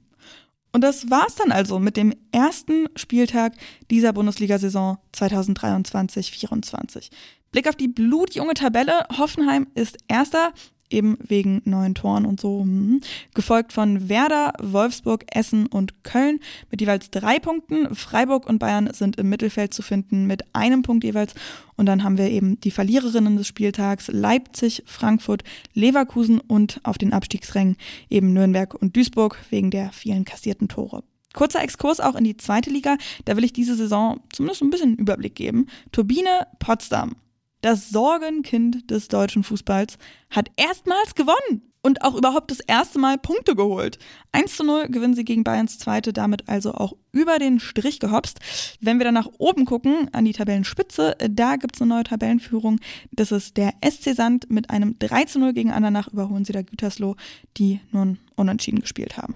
Und 0.73 0.81
das 0.81 1.09
war's 1.09 1.35
dann 1.35 1.51
also 1.51 1.79
mit 1.79 1.97
dem 1.97 2.13
ersten 2.31 2.87
Spieltag 2.95 3.53
dieser 3.89 4.13
Bundesliga-Saison 4.13 4.97
2023-24. 5.13 7.09
Blick 7.51 7.67
auf 7.67 7.75
die 7.75 7.89
blutjunge 7.89 8.53
Tabelle. 8.53 9.05
Hoffenheim 9.17 9.67
ist 9.75 9.97
Erster, 10.07 10.53
eben 10.91 11.17
wegen 11.21 11.61
neuen 11.65 11.95
Toren 11.95 12.25
und 12.25 12.39
so. 12.39 12.63
Mhm. 12.63 13.01
Gefolgt 13.33 13.73
von 13.73 14.09
Werder, 14.09 14.53
Wolfsburg, 14.61 15.25
Essen 15.31 15.67
und 15.67 16.03
Köln 16.03 16.39
mit 16.69 16.81
jeweils 16.81 17.09
drei 17.09 17.39
Punkten. 17.39 17.95
Freiburg 17.95 18.47
und 18.47 18.59
Bayern 18.59 18.91
sind 18.93 19.17
im 19.17 19.29
Mittelfeld 19.29 19.73
zu 19.73 19.81
finden 19.81 20.27
mit 20.27 20.43
einem 20.53 20.81
Punkt 20.81 21.03
jeweils. 21.03 21.33
Und 21.75 21.85
dann 21.85 22.03
haben 22.03 22.17
wir 22.17 22.29
eben 22.29 22.59
die 22.59 22.71
Verliererinnen 22.71 23.37
des 23.37 23.47
Spieltags 23.47 24.07
Leipzig, 24.07 24.83
Frankfurt, 24.85 25.43
Leverkusen 25.73 26.39
und 26.39 26.79
auf 26.83 26.97
den 26.97 27.13
Abstiegsrängen 27.13 27.77
eben 28.09 28.33
Nürnberg 28.33 28.73
und 28.75 28.95
Duisburg 28.95 29.37
wegen 29.49 29.71
der 29.71 29.91
vielen 29.91 30.25
kassierten 30.25 30.67
Tore. 30.67 31.03
Kurzer 31.33 31.61
Exkurs 31.61 31.99
auch 31.99 32.15
in 32.15 32.23
die 32.23 32.37
zweite 32.37 32.69
Liga. 32.69 32.97
Da 33.25 33.37
will 33.37 33.43
ich 33.43 33.53
diese 33.53 33.75
Saison 33.75 34.19
zumindest 34.31 34.61
ein 34.61 34.69
bisschen 34.69 34.95
Überblick 34.95 35.35
geben. 35.35 35.67
Turbine 35.91 36.47
Potsdam 36.59 37.15
das 37.61 37.89
Sorgenkind 37.89 38.89
des 38.91 39.07
deutschen 39.07 39.43
Fußballs, 39.43 39.97
hat 40.29 40.49
erstmals 40.57 41.15
gewonnen 41.15 41.71
und 41.81 42.03
auch 42.03 42.15
überhaupt 42.15 42.51
das 42.51 42.59
erste 42.59 42.99
Mal 42.99 43.17
Punkte 43.17 43.55
geholt. 43.55 43.97
1 44.31 44.55
zu 44.55 44.63
0 44.63 44.87
gewinnen 44.89 45.15
sie 45.15 45.25
gegen 45.25 45.43
Bayerns 45.43 45.79
Zweite, 45.79 46.13
damit 46.13 46.47
also 46.47 46.73
auch 46.73 46.93
über 47.11 47.39
den 47.39 47.59
Strich 47.59 47.99
gehopst. 47.99 48.39
Wenn 48.79 48.99
wir 48.99 49.05
dann 49.05 49.15
nach 49.15 49.29
oben 49.37 49.65
gucken, 49.65 50.07
an 50.11 50.25
die 50.25 50.33
Tabellenspitze, 50.33 51.15
da 51.29 51.55
gibt 51.55 51.75
es 51.75 51.81
eine 51.81 51.89
neue 51.89 52.03
Tabellenführung. 52.03 52.79
Das 53.11 53.31
ist 53.31 53.57
der 53.57 53.73
SC 53.83 54.15
Sand 54.15 54.49
mit 54.49 54.69
einem 54.69 54.97
3 54.99 55.25
zu 55.25 55.39
0 55.39 55.53
gegen 55.53 55.71
Andernach 55.71 56.07
überholen 56.07 56.45
sie 56.45 56.53
da 56.53 56.61
Gütersloh, 56.61 57.15
die 57.57 57.79
nun 57.91 58.19
unentschieden 58.35 58.81
gespielt 58.81 59.17
haben. 59.17 59.35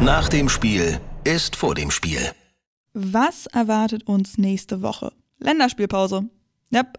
Nach 0.00 0.28
dem 0.28 0.48
Spiel 0.48 1.00
ist 1.24 1.56
vor 1.56 1.74
dem 1.74 1.90
Spiel. 1.90 2.20
Was 2.92 3.46
erwartet 3.46 4.06
uns 4.06 4.38
nächste 4.38 4.82
Woche? 4.82 5.12
Länderspielpause. 5.38 6.28
Yep. 6.72 6.98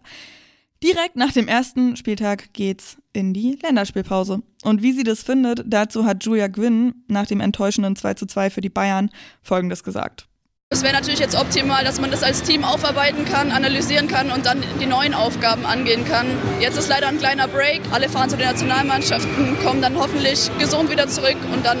Direkt 0.82 1.16
nach 1.16 1.32
dem 1.32 1.48
ersten 1.48 1.96
Spieltag 1.96 2.52
geht's 2.52 2.98
in 3.12 3.34
die 3.34 3.58
Länderspielpause. 3.62 4.42
Und 4.62 4.82
wie 4.82 4.92
sie 4.92 5.02
das 5.02 5.22
findet, 5.22 5.64
dazu 5.66 6.04
hat 6.04 6.24
Julia 6.24 6.46
Gwynn 6.46 7.04
nach 7.08 7.26
dem 7.26 7.40
enttäuschenden 7.40 7.96
2 7.96 8.14
zu 8.14 8.26
2 8.26 8.50
für 8.50 8.60
die 8.60 8.68
Bayern 8.68 9.10
Folgendes 9.42 9.82
gesagt. 9.82 10.28
Es 10.70 10.82
wäre 10.82 10.92
natürlich 10.92 11.18
jetzt 11.18 11.34
optimal, 11.34 11.82
dass 11.82 11.98
man 11.98 12.10
das 12.10 12.22
als 12.22 12.42
Team 12.42 12.62
aufarbeiten 12.62 13.24
kann, 13.24 13.50
analysieren 13.50 14.06
kann 14.06 14.30
und 14.30 14.44
dann 14.44 14.62
die 14.78 14.86
neuen 14.86 15.14
Aufgaben 15.14 15.64
angehen 15.64 16.04
kann. 16.04 16.26
Jetzt 16.60 16.76
ist 16.76 16.90
leider 16.90 17.08
ein 17.08 17.16
kleiner 17.16 17.48
Break. 17.48 17.80
Alle 17.90 18.08
fahren 18.10 18.28
zu 18.28 18.36
den 18.36 18.46
Nationalmannschaften, 18.46 19.58
kommen 19.64 19.80
dann 19.80 19.96
hoffentlich 19.96 20.50
gesund 20.58 20.90
wieder 20.90 21.08
zurück 21.08 21.38
und 21.54 21.64
dann 21.64 21.78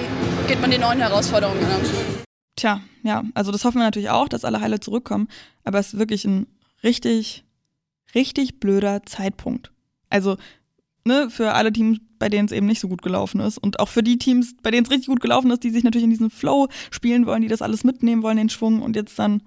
geht 0.48 0.60
man 0.62 0.70
die 0.70 0.78
neuen 0.78 1.00
Herausforderungen 1.00 1.62
an. 1.64 1.82
Tja, 2.56 2.80
ja, 3.02 3.24
also 3.34 3.52
das 3.52 3.64
hoffen 3.64 3.76
wir 3.76 3.84
natürlich 3.84 4.08
auch, 4.08 4.26
dass 4.26 4.44
alle 4.44 4.60
heile 4.60 4.80
zurückkommen. 4.80 5.28
Aber 5.64 5.78
es 5.78 5.92
ist 5.92 5.98
wirklich 5.98 6.24
ein 6.24 6.46
richtig, 6.82 7.44
richtig 8.14 8.60
blöder 8.60 9.04
Zeitpunkt. 9.04 9.72
Also, 10.10 10.36
ne, 11.04 11.30
für 11.30 11.52
alle 11.54 11.72
Teams, 11.72 11.98
bei 12.18 12.28
denen 12.28 12.46
es 12.46 12.52
eben 12.52 12.66
nicht 12.66 12.80
so 12.80 12.88
gut 12.88 13.02
gelaufen 13.02 13.40
ist. 13.40 13.58
Und 13.58 13.80
auch 13.80 13.88
für 13.88 14.02
die 14.02 14.18
Teams, 14.18 14.54
bei 14.62 14.70
denen 14.70 14.84
es 14.84 14.90
richtig 14.90 15.08
gut 15.08 15.20
gelaufen 15.20 15.50
ist, 15.50 15.64
die 15.64 15.70
sich 15.70 15.84
natürlich 15.84 16.04
in 16.04 16.10
diesen 16.10 16.30
Flow 16.30 16.68
spielen 16.90 17.26
wollen, 17.26 17.42
die 17.42 17.48
das 17.48 17.62
alles 17.62 17.84
mitnehmen 17.84 18.22
wollen, 18.22 18.36
den 18.36 18.48
Schwung 18.48 18.82
und 18.82 18.96
jetzt 18.96 19.18
dann 19.18 19.42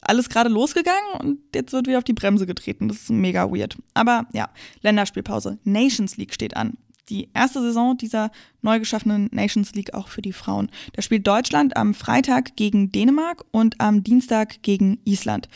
alles 0.00 0.28
gerade 0.28 0.48
losgegangen 0.48 1.20
und 1.20 1.40
jetzt 1.54 1.72
wird 1.72 1.88
wieder 1.88 1.98
auf 1.98 2.04
die 2.04 2.12
Bremse 2.12 2.46
getreten. 2.46 2.88
Das 2.88 2.98
ist 2.98 3.10
mega 3.10 3.50
weird. 3.50 3.76
Aber 3.94 4.26
ja, 4.32 4.48
Länderspielpause. 4.80 5.58
Nations 5.64 6.16
League 6.16 6.34
steht 6.34 6.56
an. 6.56 6.74
Die 7.08 7.30
erste 7.34 7.60
Saison 7.60 7.96
dieser 7.96 8.30
neu 8.60 8.78
geschaffenen 8.78 9.28
Nations 9.32 9.74
League 9.74 9.94
auch 9.94 10.08
für 10.08 10.22
die 10.22 10.32
Frauen. 10.32 10.70
Da 10.92 11.02
spielt 11.02 11.26
Deutschland 11.26 11.76
am 11.76 11.94
Freitag 11.94 12.54
gegen 12.54 12.92
Dänemark 12.92 13.44
und 13.50 13.80
am 13.80 14.04
Dienstag 14.04 14.62
gegen 14.62 15.00
Island 15.04 15.48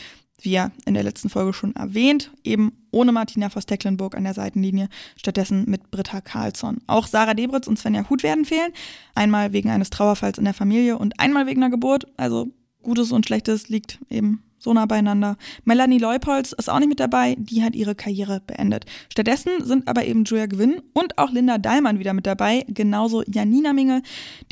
wie 0.45 0.53
ja 0.53 0.71
in 0.85 0.95
der 0.95 1.03
letzten 1.03 1.29
Folge 1.29 1.53
schon 1.53 1.75
erwähnt, 1.75 2.31
eben 2.45 2.73
ohne 2.91 3.13
Martina 3.13 3.49
Voss-Tecklenburg 3.49 4.17
an 4.17 4.25
der 4.25 4.35
Seitenlinie, 4.35 4.89
stattdessen 5.17 5.65
mit 5.69 5.91
Britta 5.91 6.21
Karlsson. 6.21 6.79
Auch 6.87 7.07
Sarah 7.07 7.35
Debritz 7.35 7.67
und 7.67 7.79
Svenja 7.79 8.09
Huth 8.09 8.23
werden 8.23 8.45
fehlen, 8.45 8.73
einmal 9.15 9.53
wegen 9.53 9.71
eines 9.71 9.91
Trauerfalls 9.91 10.39
in 10.39 10.45
der 10.45 10.55
Familie 10.55 10.99
und 10.99 11.19
einmal 11.19 11.47
wegen 11.47 11.63
einer 11.63 11.71
Geburt, 11.71 12.07
also 12.17 12.49
Gutes 12.83 13.13
und 13.13 13.27
Schlechtes 13.27 13.69
liegt 13.69 13.99
eben 14.11 14.43
so 14.59 14.73
nah 14.73 14.87
beieinander. 14.87 15.37
Melanie 15.65 15.99
Leupolz 15.99 16.53
ist 16.53 16.71
auch 16.71 16.79
nicht 16.79 16.89
mit 16.89 17.01
dabei, 17.01 17.37
die 17.39 17.63
hat 17.65 17.75
ihre 17.75 17.95
Karriere 17.95 18.41
beendet. 18.47 18.85
Stattdessen 19.11 19.51
sind 19.65 19.89
aber 19.89 20.05
eben 20.05 20.25
Julia 20.25 20.47
Gewinn 20.47 20.81
und 20.93 21.19
auch 21.19 21.33
Linda 21.33 21.59
Dahlmann 21.59 21.99
wieder 21.99 22.13
mit 22.13 22.27
dabei, 22.27 22.65
genauso 22.69 23.23
Janina 23.27 23.73
Minge, 23.73 24.03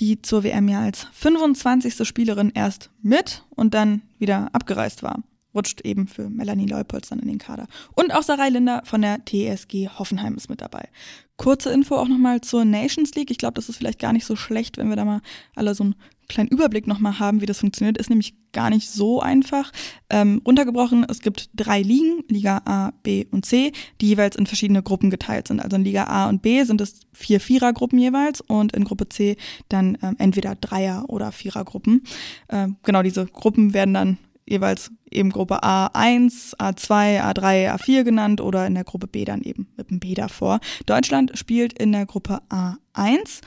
die 0.00 0.20
zur 0.20 0.42
WM 0.42 0.68
ja 0.68 0.80
als 0.80 1.06
25. 1.12 2.06
Spielerin 2.06 2.50
erst 2.54 2.90
mit 3.02 3.44
und 3.50 3.74
dann 3.74 4.02
wieder 4.18 4.48
abgereist 4.52 5.02
war 5.02 5.22
rutscht 5.54 5.80
eben 5.82 6.06
für 6.06 6.30
Melanie 6.30 6.66
Leupolz 6.66 7.08
dann 7.08 7.18
in 7.18 7.28
den 7.28 7.38
Kader. 7.38 7.66
Und 7.94 8.14
auch 8.14 8.22
Sarai 8.22 8.48
Linder 8.48 8.82
von 8.84 9.02
der 9.02 9.20
TSG 9.24 9.88
Hoffenheim 9.98 10.36
ist 10.36 10.48
mit 10.48 10.60
dabei. 10.60 10.88
Kurze 11.36 11.72
Info 11.72 11.96
auch 11.96 12.08
nochmal 12.08 12.40
zur 12.42 12.64
Nations 12.64 13.14
League. 13.14 13.30
Ich 13.30 13.38
glaube, 13.38 13.54
das 13.54 13.68
ist 13.68 13.76
vielleicht 13.76 13.98
gar 13.98 14.12
nicht 14.12 14.26
so 14.26 14.36
schlecht, 14.36 14.76
wenn 14.76 14.90
wir 14.90 14.96
da 14.96 15.04
mal 15.04 15.22
alle 15.54 15.74
so 15.74 15.84
einen 15.84 15.94
kleinen 16.28 16.48
Überblick 16.48 16.86
nochmal 16.86 17.18
haben, 17.18 17.40
wie 17.40 17.46
das 17.46 17.58
funktioniert. 17.58 17.98
Ist 17.98 18.10
nämlich 18.10 18.34
gar 18.52 18.70
nicht 18.70 18.88
so 18.88 19.20
einfach. 19.20 19.72
Ähm, 20.08 20.40
runtergebrochen, 20.46 21.04
es 21.08 21.20
gibt 21.20 21.50
drei 21.54 21.82
Ligen, 21.82 22.24
Liga 22.28 22.62
A, 22.64 22.92
B 23.02 23.26
und 23.30 23.44
C, 23.44 23.72
die 24.00 24.08
jeweils 24.08 24.36
in 24.36 24.46
verschiedene 24.46 24.82
Gruppen 24.82 25.10
geteilt 25.10 25.48
sind. 25.48 25.60
Also 25.60 25.76
in 25.76 25.84
Liga 25.84 26.04
A 26.04 26.28
und 26.28 26.42
B 26.42 26.62
sind 26.64 26.80
es 26.80 27.00
vier 27.12 27.40
Vierergruppen 27.40 27.98
jeweils 27.98 28.40
und 28.40 28.72
in 28.74 28.84
Gruppe 28.84 29.08
C 29.08 29.36
dann 29.68 29.98
ähm, 30.02 30.16
entweder 30.18 30.54
Dreier- 30.54 31.08
oder 31.08 31.32
Vierergruppen. 31.32 32.02
Ähm, 32.48 32.76
genau, 32.82 33.02
diese 33.02 33.26
Gruppen 33.26 33.74
werden 33.74 33.94
dann 33.94 34.18
jeweils 34.50 34.90
eben 35.10 35.30
Gruppe 35.30 35.62
A1, 35.62 36.56
A2, 36.56 37.20
A3, 37.22 37.74
A4 37.74 38.04
genannt 38.04 38.40
oder 38.40 38.66
in 38.66 38.74
der 38.74 38.84
Gruppe 38.84 39.06
B 39.06 39.24
dann 39.24 39.42
eben 39.42 39.68
mit 39.76 39.90
dem 39.90 40.00
B 40.00 40.14
davor. 40.14 40.60
Deutschland 40.86 41.38
spielt 41.38 41.72
in 41.78 41.92
der 41.92 42.06
Gruppe 42.06 42.40
A1 42.50 43.40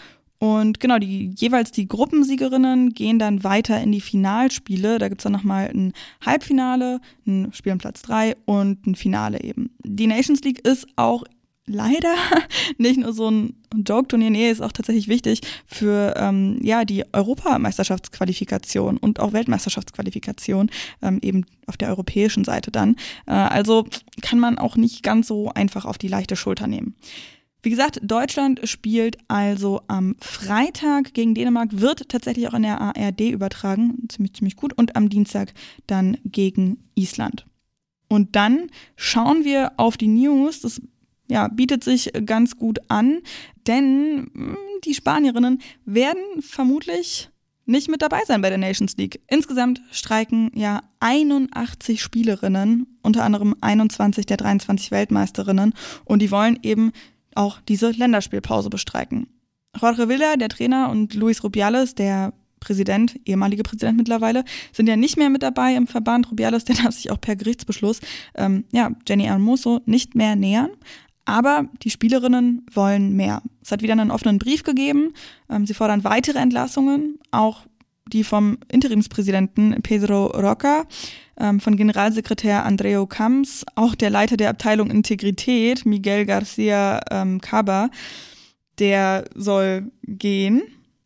und 0.43 0.81
genau, 0.81 0.99
die 0.99 1.33
jeweils 1.37 1.71
die 1.71 1.87
Gruppensiegerinnen 1.87 2.89
gehen 2.89 3.17
dann 3.17 3.45
weiter 3.45 3.79
in 3.79 3.93
die 3.93 4.01
Finalspiele. 4.01 4.99
Da 4.99 5.07
gibt's 5.07 5.23
dann 5.23 5.31
nochmal 5.31 5.69
ein 5.73 5.93
Halbfinale, 6.25 6.99
ein 7.25 7.53
Spiel 7.53 7.71
um 7.71 7.77
Platz 7.77 8.01
3 8.01 8.35
und 8.43 8.85
ein 8.85 8.95
Finale 8.95 9.41
eben. 9.41 9.69
Die 9.85 10.05
Nations 10.05 10.41
League 10.41 10.67
ist 10.67 10.85
auch 10.97 11.23
leider 11.65 12.15
nicht 12.78 12.99
nur 12.99 13.13
so 13.13 13.30
ein 13.30 13.56
Joke-Turnier, 13.73 14.30
nee, 14.30 14.52
ist 14.52 14.62
auch 14.62 14.71
tatsächlich 14.71 15.08
wichtig 15.08 15.41
für 15.65 16.13
ähm, 16.17 16.60
ja 16.62 16.86
die 16.86 17.04
Europameisterschaftsqualifikation 17.13 18.97
und 18.97 19.19
auch 19.19 19.34
Weltmeisterschaftsqualifikation 19.34 20.69
ähm, 21.02 21.19
eben 21.21 21.45
auf 21.67 21.78
der 21.78 21.89
europäischen 21.89 22.43
Seite 22.43 22.71
dann. 22.71 22.95
Äh, 23.26 23.32
also 23.32 23.86
kann 24.21 24.39
man 24.39 24.58
auch 24.58 24.76
nicht 24.76 25.04
ganz 25.04 25.28
so 25.28 25.49
einfach 25.49 25.86
auf 25.86 25.97
die 25.97 26.08
leichte 26.08 26.36
Schulter 26.36 26.67
nehmen. 26.67 26.95
Wie 27.65 27.69
gesagt, 27.69 28.02
Deutschland 28.04 28.60
spielt 28.67 29.17
also 29.30 29.82
am 29.88 30.17
Freitag 30.19 31.13
gegen 31.13 31.34
Dänemark, 31.34 31.69
wird 31.71 32.10
tatsächlich 32.10 32.49
auch 32.49 32.54
in 32.56 32.63
der 32.63 32.82
ARD 32.82 33.21
übertragen, 33.21 34.06
ziemlich, 34.10 34.34
ziemlich 34.34 34.58
gut, 34.58 34.73
und 34.73 34.97
am 34.97 35.08
Dienstag 35.08 35.54
dann 35.88 36.17
gegen 36.26 36.84
Island. 36.95 37.45
Und 38.10 38.36
dann 38.36 38.67
schauen 38.97 39.45
wir 39.45 39.71
auf 39.78 39.95
die 39.95 40.10
News. 40.10 40.60
Das 40.60 40.82
ja, 41.29 41.47
bietet 41.47 41.83
sich 41.83 42.12
ganz 42.25 42.57
gut 42.57 42.79
an, 42.89 43.19
denn 43.67 44.29
hm, 44.33 44.57
die 44.86 44.93
Spanierinnen 44.93 45.62
werden 45.86 46.41
vermutlich 46.41 47.29
nicht 47.65 47.89
mit 47.89 48.01
dabei 48.01 48.19
sein 48.27 48.41
bei 48.41 48.49
der 48.49 48.57
Nations 48.57 48.97
League. 48.97 49.21
Insgesamt 49.29 49.81
streiken 49.91 50.51
ja 50.53 50.81
81 50.99 52.01
Spielerinnen, 52.01 52.99
unter 53.01 53.23
anderem 53.23 53.55
21 53.62 54.25
der 54.25 54.38
23 54.38 54.91
Weltmeisterinnen, 54.91 55.73
und 56.05 56.21
die 56.21 56.31
wollen 56.31 56.59
eben 56.62 56.91
auch 57.36 57.59
diese 57.62 57.91
Länderspielpause 57.91 58.69
bestreiken. 58.69 59.27
Jorge 59.79 60.07
Villa, 60.09 60.36
der 60.36 60.49
Trainer, 60.49 60.89
und 60.89 61.13
Luis 61.13 61.43
Rubiales, 61.43 61.95
der 61.95 62.33
Präsident, 62.59 63.19
ehemalige 63.25 63.63
Präsident 63.63 63.97
mittlerweile, 63.97 64.43
sind 64.71 64.88
ja 64.88 64.95
nicht 64.95 65.17
mehr 65.17 65.29
mit 65.29 65.43
dabei 65.43 65.75
im 65.75 65.88
Verband. 65.88 66.31
Rubiales, 66.31 66.63
der 66.65 66.75
darf 66.75 66.93
sich 66.93 67.12
auch 67.12 67.19
per 67.19 67.36
Gerichtsbeschluss, 67.36 67.99
ähm, 68.36 68.65
ja, 68.71 68.91
Jenny 69.07 69.23
Hermoso 69.23 69.81
nicht 69.86 70.15
mehr 70.15 70.36
nähern. 70.36 70.69
Aber 71.25 71.65
die 71.81 71.89
Spielerinnen 71.89 72.65
wollen 72.73 73.13
mehr. 73.13 73.41
Es 73.62 73.71
hat 73.71 73.81
wieder 73.81 73.93
einen 73.93 74.12
offenen 74.12 74.39
Brief 74.39 74.63
gegeben. 74.63 75.13
Ähm, 75.49 75.65
sie 75.65 75.73
fordern 75.73 76.03
weitere 76.03 76.39
Entlassungen, 76.39 77.19
auch 77.31 77.62
die 78.07 78.23
vom 78.23 78.57
Interimspräsidenten 78.69 79.81
Pedro 79.81 80.27
Roca, 80.27 80.86
ähm, 81.39 81.59
von 81.59 81.77
Generalsekretär 81.77 82.65
Andreo 82.65 83.07
Camps, 83.07 83.65
auch 83.75 83.95
der 83.95 84.09
Leiter 84.09 84.38
der 84.38 84.49
Abteilung 84.49 84.91
Integrität, 84.91 85.86
Miguel 85.86 86.25
Garcia 86.25 86.99
ähm, 87.09 87.39
Caba, 87.39 87.89
der 88.79 89.25
soll 89.36 89.91
gehen 90.03 90.63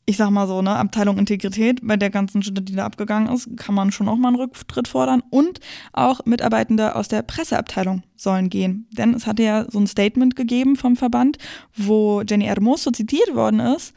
ich 0.10 0.16
sag 0.16 0.30
mal 0.30 0.48
so, 0.48 0.62
ne, 0.62 0.72
Abteilung 0.72 1.18
Integrität, 1.18 1.86
bei 1.86 1.98
der 1.98 2.10
ganzen 2.10 2.42
Schritte, 2.42 2.62
die 2.62 2.76
da 2.76 2.86
abgegangen 2.86 3.32
ist, 3.32 3.58
kann 3.58 3.76
man 3.76 3.92
schon 3.92 4.08
auch 4.08 4.16
mal 4.16 4.30
einen 4.30 4.38
Rücktritt 4.38 4.88
fordern. 4.88 5.22
Und 5.30 5.60
auch 5.92 6.26
Mitarbeitende 6.26 6.96
aus 6.96 7.10
der 7.10 7.24
Presseabteilung 7.24 8.04
sollen 8.16 8.50
gehen. 8.50 8.88
Denn 8.92 9.14
es 9.14 9.28
hatte 9.28 9.44
ja 9.44 9.66
so 9.70 9.80
ein 9.80 9.86
Statement 9.86 10.38
gegeben 10.38 10.78
vom 10.78 10.96
Verband, 10.96 11.38
wo 11.76 12.22
Jenny 12.22 12.46
Hermoso 12.46 12.90
zitiert 12.92 13.36
worden 13.36 13.60
ist, 13.60 13.94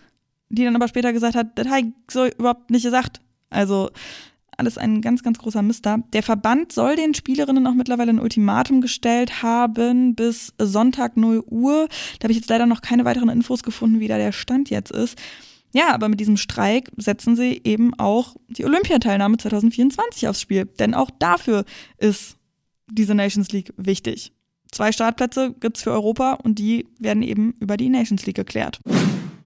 die 0.49 0.65
dann 0.65 0.75
aber 0.75 0.89
später 0.89 1.13
gesagt 1.13 1.37
hat, 1.37 1.57
das 1.57 1.69
habe 1.69 1.81
ich 1.81 1.87
so 2.11 2.27
überhaupt 2.27 2.73
nicht 2.73 2.83
gesagt. 2.83 3.21
Also 3.49 3.91
alles 4.57 4.79
ein 4.79 5.03
ganz, 5.03 5.23
ganz 5.23 5.39
großer 5.39 5.63
Mister. 5.63 6.03
Der 6.13 6.25
Verband 6.25 6.73
soll 6.73 6.97
den 6.97 7.15
Spielerinnen 7.15 7.69
auch 7.69 7.75
mittlerweile 7.75 8.11
ein 8.11 8.21
Ultimatum 8.21 8.81
gestellt 8.81 9.45
haben 9.45 10.17
bis 10.17 10.55
Sonntag 10.59 11.17
0 11.17 11.45
Uhr. 11.47 11.87
Da 12.19 12.25
habe 12.25 12.33
ich 12.33 12.39
jetzt 12.39 12.51
leider 12.51 12.67
noch 12.67 12.83
keine 12.83 13.05
weiteren 13.05 13.29
Infos 13.29 13.63
gefunden, 13.63 14.01
wie 14.01 14.09
da 14.09 14.19
der 14.19 14.33
Stand 14.33 14.71
jetzt 14.71 14.91
ist. 14.91 15.17
Ja, 15.73 15.95
aber 15.95 16.09
mit 16.09 16.21
diesem 16.21 16.37
Streik 16.37 16.91
setzen 16.97 17.37
sie 17.37 17.61
eben 17.65 17.95
auch 17.99 18.37
die 18.49 18.65
Olympiateilnahme 18.65 19.37
2024 19.37 20.29
aufs 20.29 20.41
Spiel. 20.41 20.67
Denn 20.79 20.95
auch 20.95 21.11
dafür 21.19 21.65
ist 21.99 22.37
diese 22.89 23.15
Nations 23.15 23.53
League 23.53 23.73
wichtig. 23.77 24.33
Zwei 24.73 24.93
Startplätze 24.93 25.55
gibt's 25.59 25.83
für 25.83 25.93
Europa 25.93 26.35
und 26.35 26.59
die 26.59 26.87
werden 26.99 27.23
eben 27.23 27.55
über 27.61 27.77
die 27.77 27.89
Nations 27.89 28.25
League 28.27 28.37
geklärt. 28.37 28.81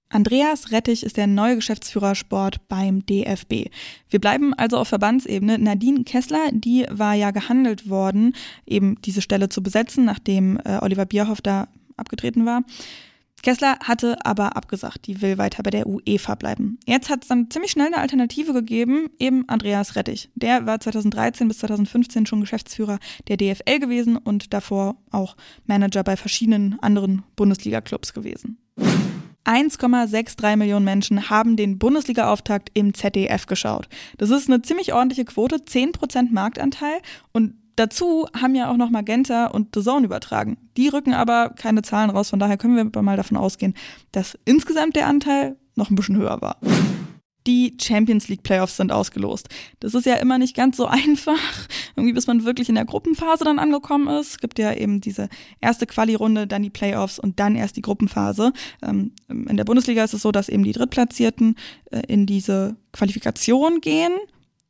Andreas 0.09 0.71
Rettich 0.71 1.03
ist 1.03 1.17
der 1.17 1.27
neue 1.27 1.55
Geschäftsführer 1.55 2.15
Sport 2.15 2.67
beim 2.67 3.05
DFB. 3.05 3.69
Wir 4.09 4.19
bleiben 4.21 4.53
also 4.53 4.77
auf 4.77 4.87
Verbandsebene. 4.87 5.57
Nadine 5.57 6.03
Kessler, 6.03 6.51
die 6.51 6.85
war 6.89 7.15
ja 7.15 7.31
gehandelt 7.31 7.89
worden, 7.89 8.35
eben 8.65 9.01
diese 9.01 9.21
Stelle 9.21 9.49
zu 9.49 9.63
besetzen, 9.63 10.05
nachdem 10.05 10.59
äh, 10.63 10.77
Oliver 10.81 11.05
Bierhoff 11.05 11.41
da 11.41 11.67
abgetreten 11.97 12.45
war. 12.45 12.63
Kessler 13.45 13.77
hatte 13.83 14.17
aber 14.25 14.57
abgesagt, 14.57 15.05
die 15.05 15.21
will 15.21 15.37
weiter 15.37 15.61
bei 15.61 15.69
der 15.69 15.85
UEFA 15.85 16.33
bleiben. 16.33 16.79
Jetzt 16.87 17.11
hat 17.11 17.21
es 17.21 17.27
dann 17.27 17.51
ziemlich 17.51 17.69
schnell 17.69 17.85
eine 17.85 17.99
Alternative 17.99 18.53
gegeben, 18.53 19.11
eben 19.19 19.47
Andreas 19.47 19.95
Rettich. 19.95 20.31
Der 20.33 20.65
war 20.65 20.79
2013 20.79 21.47
bis 21.47 21.59
2015 21.59 22.25
schon 22.25 22.41
Geschäftsführer 22.41 22.97
der 23.27 23.37
DFL 23.37 23.77
gewesen 23.77 24.17
und 24.17 24.51
davor 24.51 24.95
auch 25.11 25.37
Manager 25.67 26.03
bei 26.03 26.17
verschiedenen 26.17 26.79
anderen 26.79 27.21
Bundesliga-Clubs 27.35 28.15
gewesen. 28.15 28.57
1,63 29.43 30.55
Millionen 30.55 30.85
Menschen 30.85 31.29
haben 31.29 31.55
den 31.55 31.77
Bundesliga-Auftakt 31.77 32.71
im 32.73 32.95
ZDF 32.95 33.45
geschaut. 33.45 33.89
Das 34.17 34.31
ist 34.31 34.49
eine 34.49 34.63
ziemlich 34.63 34.91
ordentliche 34.91 35.25
Quote, 35.25 35.57
10% 35.57 36.31
Marktanteil 36.31 36.97
und 37.31 37.53
Dazu 37.75 38.27
haben 38.39 38.55
ja 38.55 38.69
auch 38.71 38.77
noch 38.77 38.89
Magenta 38.89 39.47
und 39.47 39.75
The 39.75 39.81
Zone 39.81 40.05
übertragen. 40.05 40.57
Die 40.77 40.87
rücken 40.87 41.13
aber 41.13 41.49
keine 41.49 41.81
Zahlen 41.81 42.09
raus, 42.09 42.29
von 42.29 42.39
daher 42.39 42.57
können 42.57 42.93
wir 42.93 43.01
mal 43.01 43.17
davon 43.17 43.37
ausgehen, 43.37 43.73
dass 44.11 44.37
insgesamt 44.45 44.95
der 44.95 45.07
Anteil 45.07 45.57
noch 45.75 45.89
ein 45.89 45.95
bisschen 45.95 46.17
höher 46.17 46.41
war. 46.41 46.57
die 47.47 47.77
Champions 47.79 48.27
League 48.27 48.43
Playoffs 48.43 48.77
sind 48.77 48.91
ausgelost. 48.91 49.49
Das 49.79 49.93
ist 49.93 50.05
ja 50.05 50.15
immer 50.15 50.37
nicht 50.37 50.55
ganz 50.55 50.77
so 50.77 50.85
einfach, 50.87 51.39
irgendwie 51.95 52.13
bis 52.13 52.27
man 52.27 52.43
wirklich 52.43 52.69
in 52.69 52.75
der 52.75 52.85
Gruppenphase 52.85 53.43
dann 53.43 53.59
angekommen 53.59 54.07
ist. 54.07 54.31
Es 54.31 54.37
gibt 54.39 54.59
ja 54.59 54.73
eben 54.73 55.01
diese 55.01 55.29
erste 55.61 55.85
Quali-Runde, 55.85 56.47
dann 56.47 56.63
die 56.63 56.69
Playoffs 56.69 57.19
und 57.19 57.39
dann 57.39 57.55
erst 57.55 57.77
die 57.77 57.81
Gruppenphase. 57.81 58.51
Ähm, 58.81 59.11
in 59.29 59.57
der 59.57 59.65
Bundesliga 59.65 60.03
ist 60.03 60.13
es 60.13 60.21
so, 60.21 60.31
dass 60.31 60.49
eben 60.49 60.63
die 60.63 60.71
Drittplatzierten 60.71 61.55
äh, 61.91 62.01
in 62.07 62.25
diese 62.25 62.77
Qualifikation 62.93 63.81
gehen. 63.81 64.11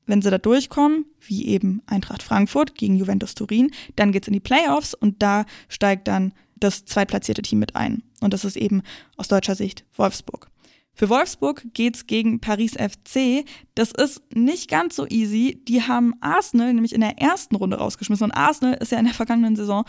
Wenn 0.06 0.22
sie 0.22 0.30
da 0.30 0.38
durchkommen, 0.38 1.06
wie 1.20 1.48
eben 1.48 1.82
Eintracht 1.88 2.24
Frankfurt 2.24 2.76
gegen 2.76 2.96
Juventus 2.96 3.36
Turin, 3.36 3.72
dann 3.96 4.12
geht's 4.12 4.28
in 4.28 4.34
die 4.34 4.40
Playoffs 4.40 4.94
und 4.94 5.22
da 5.22 5.46
steigt 5.68 6.08
dann 6.08 6.34
das 6.56 6.86
zweitplatzierte 6.86 7.42
Team 7.42 7.60
mit 7.60 7.76
ein. 7.76 8.04
Und 8.22 8.34
das 8.34 8.46
ist 8.46 8.56
eben 8.56 8.82
aus 9.18 9.28
deutscher 9.28 9.56
Sicht 9.56 9.86
Wolfsburg. 9.96 10.50
Für 10.94 11.10
Wolfsburg 11.10 11.66
geht's 11.74 12.08
gegen 12.08 12.40
Paris 12.40 12.74
FC. 12.74 13.46
Das 13.76 13.92
ist 13.92 14.22
nicht 14.34 14.70
ganz 14.70 14.96
so 14.96 15.06
easy. 15.08 15.62
Die 15.68 15.84
haben 15.84 16.14
Arsenal 16.22 16.74
nämlich 16.74 16.94
in 16.94 17.02
der 17.02 17.20
ersten 17.20 17.58
Runde 17.58 17.78
rausgeschmissen. 17.78 18.24
Und 18.24 18.32
Arsenal 18.32 18.76
ist 18.76 18.94
ja 18.94 19.00
in 19.00 19.06
der 19.06 19.14
vergangenen 19.14 19.58
Saison 19.58 19.84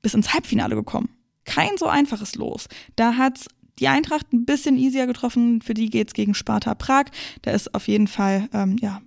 bis 0.00 0.14
ins 0.14 0.32
Halbfinale 0.32 0.74
gekommen. 0.74 1.10
Kein 1.44 1.76
so 1.76 1.86
einfaches 1.86 2.36
Los. 2.36 2.68
Da 2.96 3.18
hat's 3.18 3.48
die 3.78 3.88
Eintracht 3.88 4.32
ein 4.32 4.46
bisschen 4.46 4.78
easier 4.78 5.06
getroffen. 5.06 5.60
Für 5.60 5.74
die 5.74 5.90
geht's 5.90 6.14
gegen 6.14 6.32
Sparta 6.32 6.74
Prag. 6.74 7.04
Da 7.42 7.50
ist 7.50 7.74
auf 7.74 7.86
jeden 7.86 8.08
Fall, 8.08 8.48
ähm, 8.54 8.78
ja, 8.80 9.02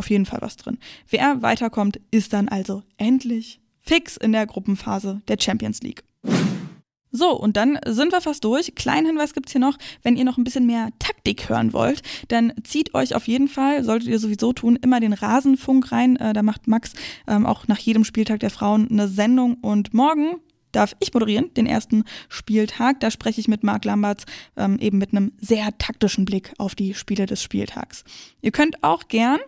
auf 0.00 0.10
jeden 0.10 0.26
Fall 0.26 0.40
was 0.40 0.56
drin. 0.56 0.78
Wer 1.08 1.42
weiterkommt, 1.42 2.00
ist 2.10 2.32
dann 2.32 2.48
also 2.48 2.82
endlich 2.96 3.60
fix 3.80 4.16
in 4.16 4.32
der 4.32 4.46
Gruppenphase 4.46 5.20
der 5.28 5.36
Champions 5.38 5.82
League. 5.82 6.02
So, 7.12 7.32
und 7.32 7.56
dann 7.56 7.78
sind 7.86 8.12
wir 8.12 8.20
fast 8.20 8.44
durch. 8.44 8.74
Kleinen 8.74 9.06
Hinweis 9.06 9.34
gibt's 9.34 9.52
hier 9.52 9.60
noch, 9.60 9.76
wenn 10.02 10.16
ihr 10.16 10.24
noch 10.24 10.38
ein 10.38 10.44
bisschen 10.44 10.66
mehr 10.66 10.90
Taktik 10.98 11.48
hören 11.48 11.72
wollt, 11.72 12.02
dann 12.28 12.52
zieht 12.62 12.94
euch 12.94 13.14
auf 13.14 13.26
jeden 13.26 13.48
Fall, 13.48 13.84
solltet 13.84 14.08
ihr 14.08 14.18
sowieso 14.18 14.52
tun, 14.52 14.78
immer 14.80 15.00
den 15.00 15.12
Rasenfunk 15.12 15.92
rein. 15.92 16.16
Äh, 16.16 16.32
da 16.32 16.42
macht 16.42 16.68
Max 16.68 16.92
ähm, 17.26 17.46
auch 17.46 17.66
nach 17.68 17.78
jedem 17.78 18.04
Spieltag 18.04 18.40
der 18.40 18.50
Frauen 18.50 18.88
eine 18.90 19.08
Sendung. 19.08 19.54
Und 19.54 19.92
morgen 19.92 20.36
darf 20.72 20.94
ich 21.00 21.12
moderieren, 21.12 21.52
den 21.54 21.66
ersten 21.66 22.04
Spieltag. 22.28 23.00
Da 23.00 23.10
spreche 23.10 23.40
ich 23.40 23.48
mit 23.48 23.64
Marc 23.64 23.84
Lamberts 23.84 24.24
ähm, 24.56 24.78
eben 24.78 24.98
mit 24.98 25.12
einem 25.12 25.32
sehr 25.40 25.76
taktischen 25.78 26.24
Blick 26.24 26.52
auf 26.58 26.74
die 26.74 26.94
Spiele 26.94 27.26
des 27.26 27.42
Spieltags. 27.42 28.04
Ihr 28.40 28.52
könnt 28.52 28.82
auch 28.84 29.08
gern 29.08 29.40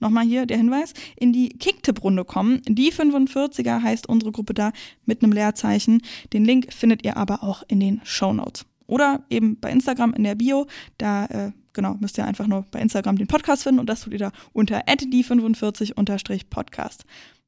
nochmal 0.00 0.24
hier 0.24 0.46
der 0.46 0.56
Hinweis, 0.56 0.94
in 1.16 1.32
die 1.32 1.50
Kicktipp-Runde 1.50 2.24
kommen. 2.24 2.62
Die 2.66 2.92
45er 2.92 3.80
heißt 3.82 4.08
unsere 4.08 4.32
Gruppe 4.32 4.54
da 4.54 4.72
mit 5.06 5.22
einem 5.22 5.30
Leerzeichen. 5.32 6.02
Den 6.32 6.44
Link 6.44 6.72
findet 6.72 7.04
ihr 7.04 7.16
aber 7.16 7.44
auch 7.44 7.62
in 7.68 7.78
den 7.80 8.00
Show 8.04 8.32
Notes. 8.32 8.66
Oder 8.86 9.24
eben 9.30 9.58
bei 9.60 9.70
Instagram 9.70 10.14
in 10.14 10.24
der 10.24 10.34
Bio. 10.34 10.66
Da 10.98 11.26
äh, 11.26 11.52
genau, 11.72 11.94
müsst 12.00 12.18
ihr 12.18 12.26
einfach 12.26 12.48
nur 12.48 12.66
bei 12.70 12.80
Instagram 12.80 13.16
den 13.16 13.28
Podcast 13.28 13.62
finden 13.62 13.80
und 13.80 13.88
das 13.88 14.02
tut 14.02 14.12
ihr 14.12 14.18
da 14.18 14.32
unter 14.52 14.80
die45-podcast. 14.80 17.04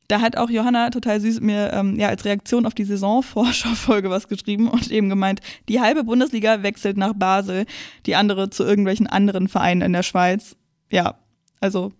Da 0.08 0.20
hat 0.20 0.36
auch 0.36 0.50
Johanna 0.50 0.90
total 0.90 1.20
süß 1.20 1.40
mir 1.40 1.72
ähm, 1.72 1.96
ja 1.98 2.08
als 2.08 2.24
Reaktion 2.24 2.66
auf 2.66 2.74
die 2.74 2.84
Saisonvorschau-Folge 2.84 4.10
was 4.10 4.28
geschrieben 4.28 4.68
und 4.68 4.90
eben 4.90 5.08
gemeint, 5.08 5.40
die 5.68 5.80
halbe 5.80 6.04
Bundesliga 6.04 6.62
wechselt 6.62 6.96
nach 6.96 7.14
Basel, 7.14 7.66
die 8.06 8.14
andere 8.14 8.50
zu 8.50 8.64
irgendwelchen 8.64 9.06
anderen 9.06 9.48
Vereinen 9.48 9.82
in 9.82 9.92
der 9.92 10.02
Schweiz. 10.02 10.56
Ja, 10.90 11.18
also 11.60 11.92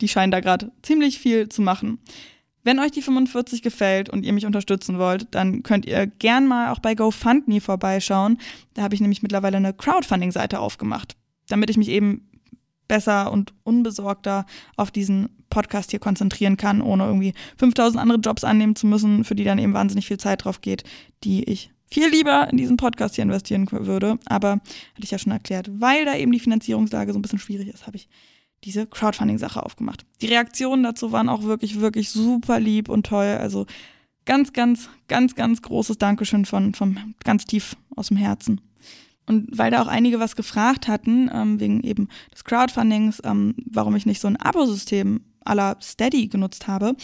die 0.00 0.08
scheinen 0.08 0.32
da 0.32 0.40
gerade 0.40 0.72
ziemlich 0.82 1.18
viel 1.18 1.48
zu 1.48 1.62
machen. 1.62 1.98
Wenn 2.62 2.78
euch 2.78 2.90
die 2.90 3.02
45 3.02 3.60
gefällt 3.60 4.08
und 4.08 4.24
ihr 4.24 4.32
mich 4.32 4.46
unterstützen 4.46 4.98
wollt, 4.98 5.26
dann 5.32 5.62
könnt 5.62 5.84
ihr 5.84 6.06
gern 6.06 6.46
mal 6.46 6.70
auch 6.70 6.78
bei 6.78 6.94
GoFundMe 6.94 7.60
vorbeischauen. 7.60 8.38
Da 8.72 8.82
habe 8.82 8.94
ich 8.94 9.02
nämlich 9.02 9.22
mittlerweile 9.22 9.58
eine 9.58 9.74
Crowdfunding-Seite 9.74 10.58
aufgemacht, 10.58 11.14
damit 11.48 11.68
ich 11.68 11.76
mich 11.76 11.90
eben 11.90 12.30
besser 12.88 13.32
und 13.32 13.52
unbesorgter 13.64 14.46
auf 14.76 14.90
diesen 14.90 15.28
Podcast 15.50 15.90
hier 15.90 16.00
konzentrieren 16.00 16.56
kann, 16.56 16.80
ohne 16.80 17.04
irgendwie 17.04 17.34
5000 17.58 18.00
andere 18.00 18.18
Jobs 18.18 18.44
annehmen 18.44 18.76
zu 18.76 18.86
müssen, 18.86 19.24
für 19.24 19.34
die 19.34 19.44
dann 19.44 19.58
eben 19.58 19.74
wahnsinnig 19.74 20.06
viel 20.06 20.18
Zeit 20.18 20.44
drauf 20.44 20.60
geht, 20.60 20.84
die 21.22 21.44
ich 21.44 21.70
viel 21.86 22.08
lieber 22.08 22.48
in 22.50 22.56
diesen 22.56 22.76
Podcast 22.76 23.14
hier 23.14 23.22
investieren 23.22 23.68
würde. 23.70 24.18
Aber 24.26 24.52
hatte 24.52 25.04
ich 25.04 25.10
ja 25.10 25.18
schon 25.18 25.32
erklärt, 25.32 25.70
weil 25.80 26.04
da 26.04 26.16
eben 26.16 26.32
die 26.32 26.40
Finanzierungslage 26.40 27.12
so 27.12 27.18
ein 27.18 27.22
bisschen 27.22 27.38
schwierig 27.38 27.68
ist, 27.68 27.86
habe 27.86 27.96
ich 27.96 28.08
diese 28.64 28.86
Crowdfunding-Sache 28.86 29.62
aufgemacht. 29.62 30.04
Die 30.20 30.26
Reaktionen 30.26 30.82
dazu 30.82 31.12
waren 31.12 31.28
auch 31.28 31.42
wirklich, 31.42 31.80
wirklich 31.80 32.10
super 32.10 32.58
lieb 32.58 32.88
und 32.88 33.06
toll. 33.06 33.38
Also 33.40 33.66
ganz, 34.24 34.52
ganz, 34.52 34.88
ganz, 35.08 35.34
ganz 35.34 35.62
großes 35.62 35.98
Dankeschön 35.98 36.44
von, 36.44 36.74
von 36.74 37.14
ganz 37.22 37.44
tief 37.44 37.76
aus 37.94 38.08
dem 38.08 38.16
Herzen. 38.16 38.60
Und 39.26 39.56
weil 39.56 39.70
da 39.70 39.82
auch 39.82 39.86
einige 39.86 40.20
was 40.20 40.36
gefragt 40.36 40.88
hatten, 40.88 41.30
ähm, 41.32 41.60
wegen 41.60 41.82
eben 41.82 42.08
des 42.32 42.44
Crowdfundings, 42.44 43.20
ähm, 43.24 43.54
warum 43.70 43.96
ich 43.96 44.06
nicht 44.06 44.20
so 44.20 44.28
ein 44.28 44.36
Abosystem 44.36 45.22
aller 45.44 45.76
Steady 45.80 46.28
genutzt 46.28 46.66
habe. 46.66 46.94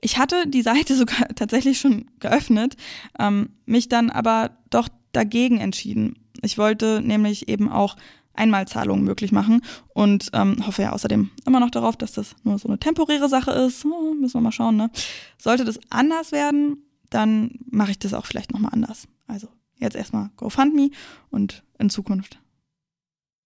Ich 0.00 0.18
hatte 0.18 0.46
die 0.46 0.62
Seite 0.62 0.94
sogar 0.96 1.28
tatsächlich 1.34 1.78
schon 1.78 2.10
geöffnet, 2.20 2.76
ähm, 3.18 3.50
mich 3.66 3.88
dann 3.88 4.10
aber 4.10 4.58
doch 4.70 4.88
dagegen 5.12 5.58
entschieden. 5.58 6.18
Ich 6.42 6.58
wollte 6.58 7.00
nämlich 7.00 7.48
eben 7.48 7.70
auch 7.70 7.96
Einmalzahlungen 8.34 9.04
möglich 9.04 9.32
machen 9.32 9.62
und 9.94 10.30
ähm, 10.32 10.66
hoffe 10.66 10.82
ja 10.82 10.92
außerdem 10.92 11.30
immer 11.46 11.60
noch 11.60 11.70
darauf, 11.70 11.96
dass 11.96 12.12
das 12.12 12.34
nur 12.42 12.58
so 12.58 12.68
eine 12.68 12.78
temporäre 12.78 13.28
Sache 13.28 13.52
ist. 13.52 13.84
Oh, 13.84 14.14
müssen 14.14 14.34
wir 14.34 14.40
mal 14.40 14.52
schauen. 14.52 14.76
Ne? 14.76 14.90
Sollte 15.38 15.64
das 15.64 15.78
anders 15.90 16.32
werden, 16.32 16.78
dann 17.10 17.58
mache 17.70 17.92
ich 17.92 17.98
das 17.98 18.14
auch 18.14 18.26
vielleicht 18.26 18.52
nochmal 18.52 18.72
anders. 18.72 19.06
Also 19.26 19.48
jetzt 19.76 19.96
erstmal 19.96 20.30
GoFundMe 20.36 20.90
und 21.30 21.62
in 21.78 21.90
Zukunft 21.90 22.38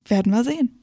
werden 0.07 0.33
wir 0.33 0.45
sehen. 0.45 0.75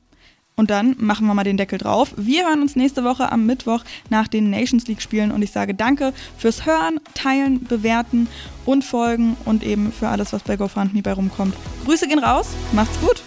Und 0.58 0.70
dann 0.70 0.96
machen 1.00 1.28
wir 1.28 1.34
mal 1.34 1.44
den 1.44 1.58
Deckel 1.58 1.78
drauf. 1.78 2.14
Wir 2.16 2.48
hören 2.48 2.62
uns 2.62 2.78
nächste 2.78 3.04
Woche 3.04 3.30
am 3.30 3.46
Mittwoch 3.46 3.84
nach 4.10 4.30
den 4.30 4.50
Nations 4.50 4.88
League 4.88 5.02
Spielen 5.02 5.32
und 5.32 5.42
ich 5.42 5.52
sage 5.52 5.74
danke 5.74 6.14
fürs 6.38 6.66
Hören, 6.66 7.02
Teilen, 7.14 7.66
Bewerten 7.66 8.28
und 8.66 8.86
Folgen 8.86 9.36
und 9.44 9.64
eben 9.64 9.92
für 9.92 10.08
alles, 10.08 10.32
was 10.32 10.44
bei 10.44 10.56
GoFundMe 10.56 11.02
bei 11.02 11.12
rumkommt. 11.12 11.56
Grüße 11.84 12.08
gehen 12.08 12.20
raus, 12.20 12.48
macht's 12.72 13.00
gut! 13.02 13.25